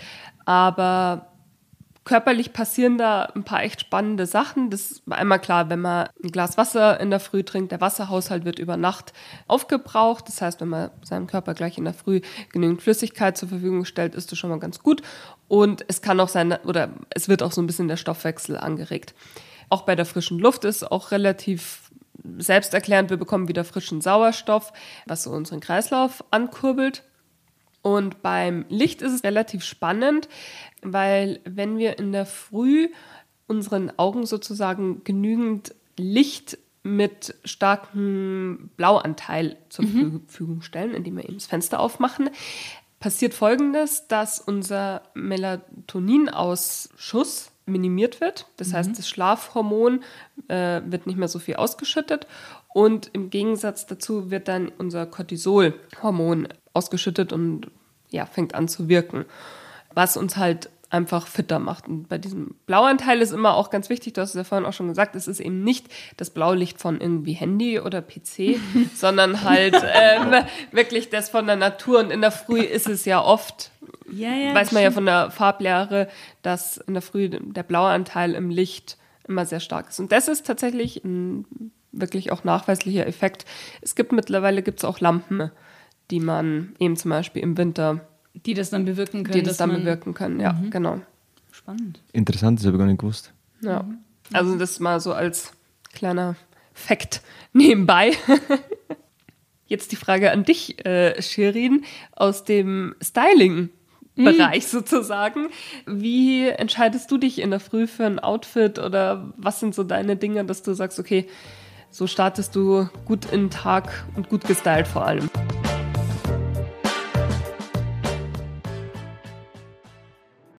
Aber 0.45 1.31
körperlich 2.05 2.53
passieren 2.53 2.97
da 2.97 3.23
ein 3.35 3.43
paar 3.43 3.63
echt 3.63 3.81
spannende 3.81 4.25
Sachen. 4.27 4.69
Das 4.69 4.91
ist 4.91 5.03
einmal 5.09 5.39
klar, 5.41 5.69
wenn 5.69 5.81
man 5.81 6.07
ein 6.23 6.31
Glas 6.31 6.55
Wasser 6.55 6.99
in 6.99 7.09
der 7.09 7.19
Früh 7.19 7.43
trinkt, 7.43 7.71
der 7.71 7.81
Wasserhaushalt 7.81 8.45
wird 8.45 8.59
über 8.59 8.77
Nacht 8.77 9.11
aufgebraucht. 9.47 10.27
Das 10.27 10.41
heißt, 10.41 10.61
wenn 10.61 10.69
man 10.69 10.91
seinem 11.03 11.25
Körper 11.27 11.55
gleich 11.55 11.77
in 11.77 11.83
der 11.83 11.95
Früh 11.95 12.21
genügend 12.53 12.81
Flüssigkeit 12.83 13.37
zur 13.37 13.49
Verfügung 13.49 13.85
stellt, 13.85 14.15
ist 14.15 14.31
das 14.31 14.37
schon 14.39 14.51
mal 14.51 14.59
ganz 14.59 14.79
gut. 14.79 15.01
Und 15.47 15.83
es 15.87 16.01
kann 16.01 16.19
auch 16.19 16.29
sein, 16.29 16.53
oder 16.63 16.89
es 17.09 17.27
wird 17.27 17.41
auch 17.43 17.51
so 17.51 17.61
ein 17.61 17.67
bisschen 17.67 17.87
der 17.87 17.97
Stoffwechsel 17.97 18.55
angeregt. 18.55 19.13
Auch 19.69 19.81
bei 19.81 19.95
der 19.95 20.05
frischen 20.05 20.37
Luft 20.37 20.63
ist 20.63 20.89
auch 20.89 21.09
relativ 21.09 21.84
selbsterklärend, 22.37 23.09
wir 23.09 23.17
bekommen 23.17 23.47
wieder 23.47 23.63
frischen 23.63 24.01
Sauerstoff, 24.01 24.73
was 25.05 25.23
so 25.23 25.31
unseren 25.31 25.59
Kreislauf 25.59 26.23
ankurbelt. 26.31 27.03
Und 27.81 28.23
beim 28.23 28.65
Licht 28.69 29.01
ist 29.01 29.13
es 29.13 29.23
relativ 29.23 29.63
spannend, 29.63 30.27
weil 30.81 31.39
wenn 31.45 31.77
wir 31.77 31.99
in 31.99 32.11
der 32.11 32.25
Früh 32.25 32.89
unseren 33.47 33.91
Augen 33.97 34.25
sozusagen 34.25 35.03
genügend 35.03 35.75
Licht 35.97 36.57
mit 36.81 37.35
starkem 37.45 38.71
Blauanteil 38.75 39.57
zur 39.69 39.85
Verfügung 39.87 40.61
stellen, 40.61 40.93
indem 40.93 41.17
wir 41.17 41.25
eben 41.25 41.35
das 41.35 41.47
Fenster 41.47 41.79
aufmachen, 41.79 42.29
passiert 42.99 43.33
Folgendes, 43.33 44.07
dass 44.07 44.39
unser 44.39 45.01
Melatoninausschuss 45.13 47.51
minimiert 47.65 48.21
wird. 48.21 48.47
Das 48.57 48.73
heißt, 48.73 48.97
das 48.97 49.09
Schlafhormon 49.09 50.03
äh, 50.47 50.81
wird 50.85 51.07
nicht 51.07 51.17
mehr 51.17 51.27
so 51.27 51.39
viel 51.39 51.55
ausgeschüttet 51.55 52.27
und 52.75 53.09
im 53.13 53.29
Gegensatz 53.29 53.85
dazu 53.85 54.31
wird 54.31 54.47
dann 54.47 54.69
unser 54.77 55.05
Cortisolhormon 55.05 56.49
ausgeschüttet 56.73 57.33
und 57.33 57.71
ja, 58.09 58.25
fängt 58.25 58.53
an 58.53 58.67
zu 58.67 58.89
wirken, 58.89 59.25
was 59.93 60.17
uns 60.17 60.37
halt 60.37 60.69
einfach 60.89 61.27
fitter 61.27 61.59
macht. 61.59 61.87
Und 61.87 62.07
bei 62.09 62.17
diesem 62.17 62.55
Blauanteil 62.65 63.21
ist 63.21 63.31
immer 63.31 63.55
auch 63.55 63.69
ganz 63.69 63.89
wichtig, 63.89 64.13
du 64.13 64.21
hast 64.21 64.29
es 64.29 64.35
ja 64.35 64.43
vorhin 64.43 64.65
auch 64.65 64.73
schon 64.73 64.87
gesagt, 64.87 65.15
es 65.15 65.27
ist 65.27 65.39
eben 65.39 65.63
nicht 65.63 65.87
das 66.17 66.29
Blaulicht 66.29 66.79
von 66.79 67.01
irgendwie 67.01 67.33
Handy 67.33 67.79
oder 67.79 68.01
PC, 68.01 68.59
sondern 68.95 69.43
halt 69.43 69.75
ähm, 69.93 70.43
wirklich 70.71 71.09
das 71.09 71.29
von 71.29 71.47
der 71.47 71.55
Natur. 71.55 71.99
Und 71.99 72.11
in 72.11 72.21
der 72.21 72.31
Früh 72.31 72.61
ist 72.61 72.87
es 72.87 73.05
ja 73.05 73.21
oft, 73.21 73.71
Ja, 74.11 74.33
ja. 74.33 74.53
weiß 74.53 74.71
man 74.71 74.83
ja 74.83 74.91
von 74.91 75.05
der 75.05 75.31
Farblehre, 75.31 76.07
dass 76.41 76.77
in 76.77 76.93
der 76.93 77.01
Früh 77.01 77.29
der 77.29 77.63
blaue 77.63 77.89
Anteil 77.89 78.33
im 78.33 78.49
Licht 78.49 78.97
immer 79.27 79.45
sehr 79.45 79.59
stark 79.59 79.89
ist. 79.89 79.99
Und 79.99 80.11
das 80.11 80.27
ist 80.27 80.45
tatsächlich 80.45 81.03
ein 81.03 81.71
wirklich 81.91 82.31
auch 82.31 82.43
nachweislicher 82.43 83.07
Effekt. 83.07 83.45
Es 83.81 83.95
gibt 83.95 84.11
mittlerweile 84.11 84.61
gibt's 84.61 84.83
auch 84.83 84.99
Lampen, 84.99 85.51
die 86.11 86.19
man 86.19 86.75
eben 86.79 86.97
zum 86.97 87.09
Beispiel 87.09 87.41
im 87.41 87.57
Winter, 87.57 88.01
die 88.33 88.53
das 88.53 88.69
dann 88.69 88.85
bewirken 88.85 89.23
können. 89.23 89.33
die 89.33 89.43
das 89.43 89.57
dann 89.57 89.71
bewirken 89.71 90.13
können. 90.13 90.39
Ja, 90.39 90.59
genau. 90.69 91.01
Spannend. 91.51 92.01
Interessant, 92.11 92.59
das 92.59 92.65
habe 92.65 92.75
ich 92.75 92.79
gar 92.79 92.85
nicht 92.85 92.99
gewusst. 92.99 93.33
Ja. 93.61 93.85
Also 94.33 94.57
das 94.57 94.79
mal 94.79 94.99
so 94.99 95.13
als 95.13 95.53
kleiner 95.93 96.35
Fakt 96.73 97.21
nebenbei. 97.53 98.11
Jetzt 99.67 99.91
die 99.91 99.95
Frage 99.95 100.31
an 100.31 100.43
dich, 100.43 100.85
äh, 100.85 101.19
Shirin, 101.21 101.85
aus 102.11 102.43
dem 102.43 102.93
Styling-Bereich 104.15 104.67
sozusagen. 104.67 105.49
Wie 105.85 106.47
entscheidest 106.47 107.11
du 107.11 107.17
dich 107.17 107.39
in 107.39 107.51
der 107.51 107.59
Früh 107.59 107.87
für 107.87 108.05
ein 108.05 108.19
Outfit 108.19 108.79
oder 108.79 109.33
was 109.37 109.59
sind 109.59 109.75
so 109.75 109.83
deine 109.83 110.15
Dinge, 110.15 110.45
dass 110.45 110.63
du 110.63 110.73
sagst, 110.73 110.99
okay, 110.99 111.27
so 111.89 112.07
startest 112.07 112.55
du 112.55 112.89
gut 113.05 113.25
in 113.25 113.45
den 113.45 113.49
Tag 113.49 114.05
und 114.15 114.29
gut 114.29 114.45
gestylt 114.45 114.87
vor 114.87 115.05
allem? 115.05 115.29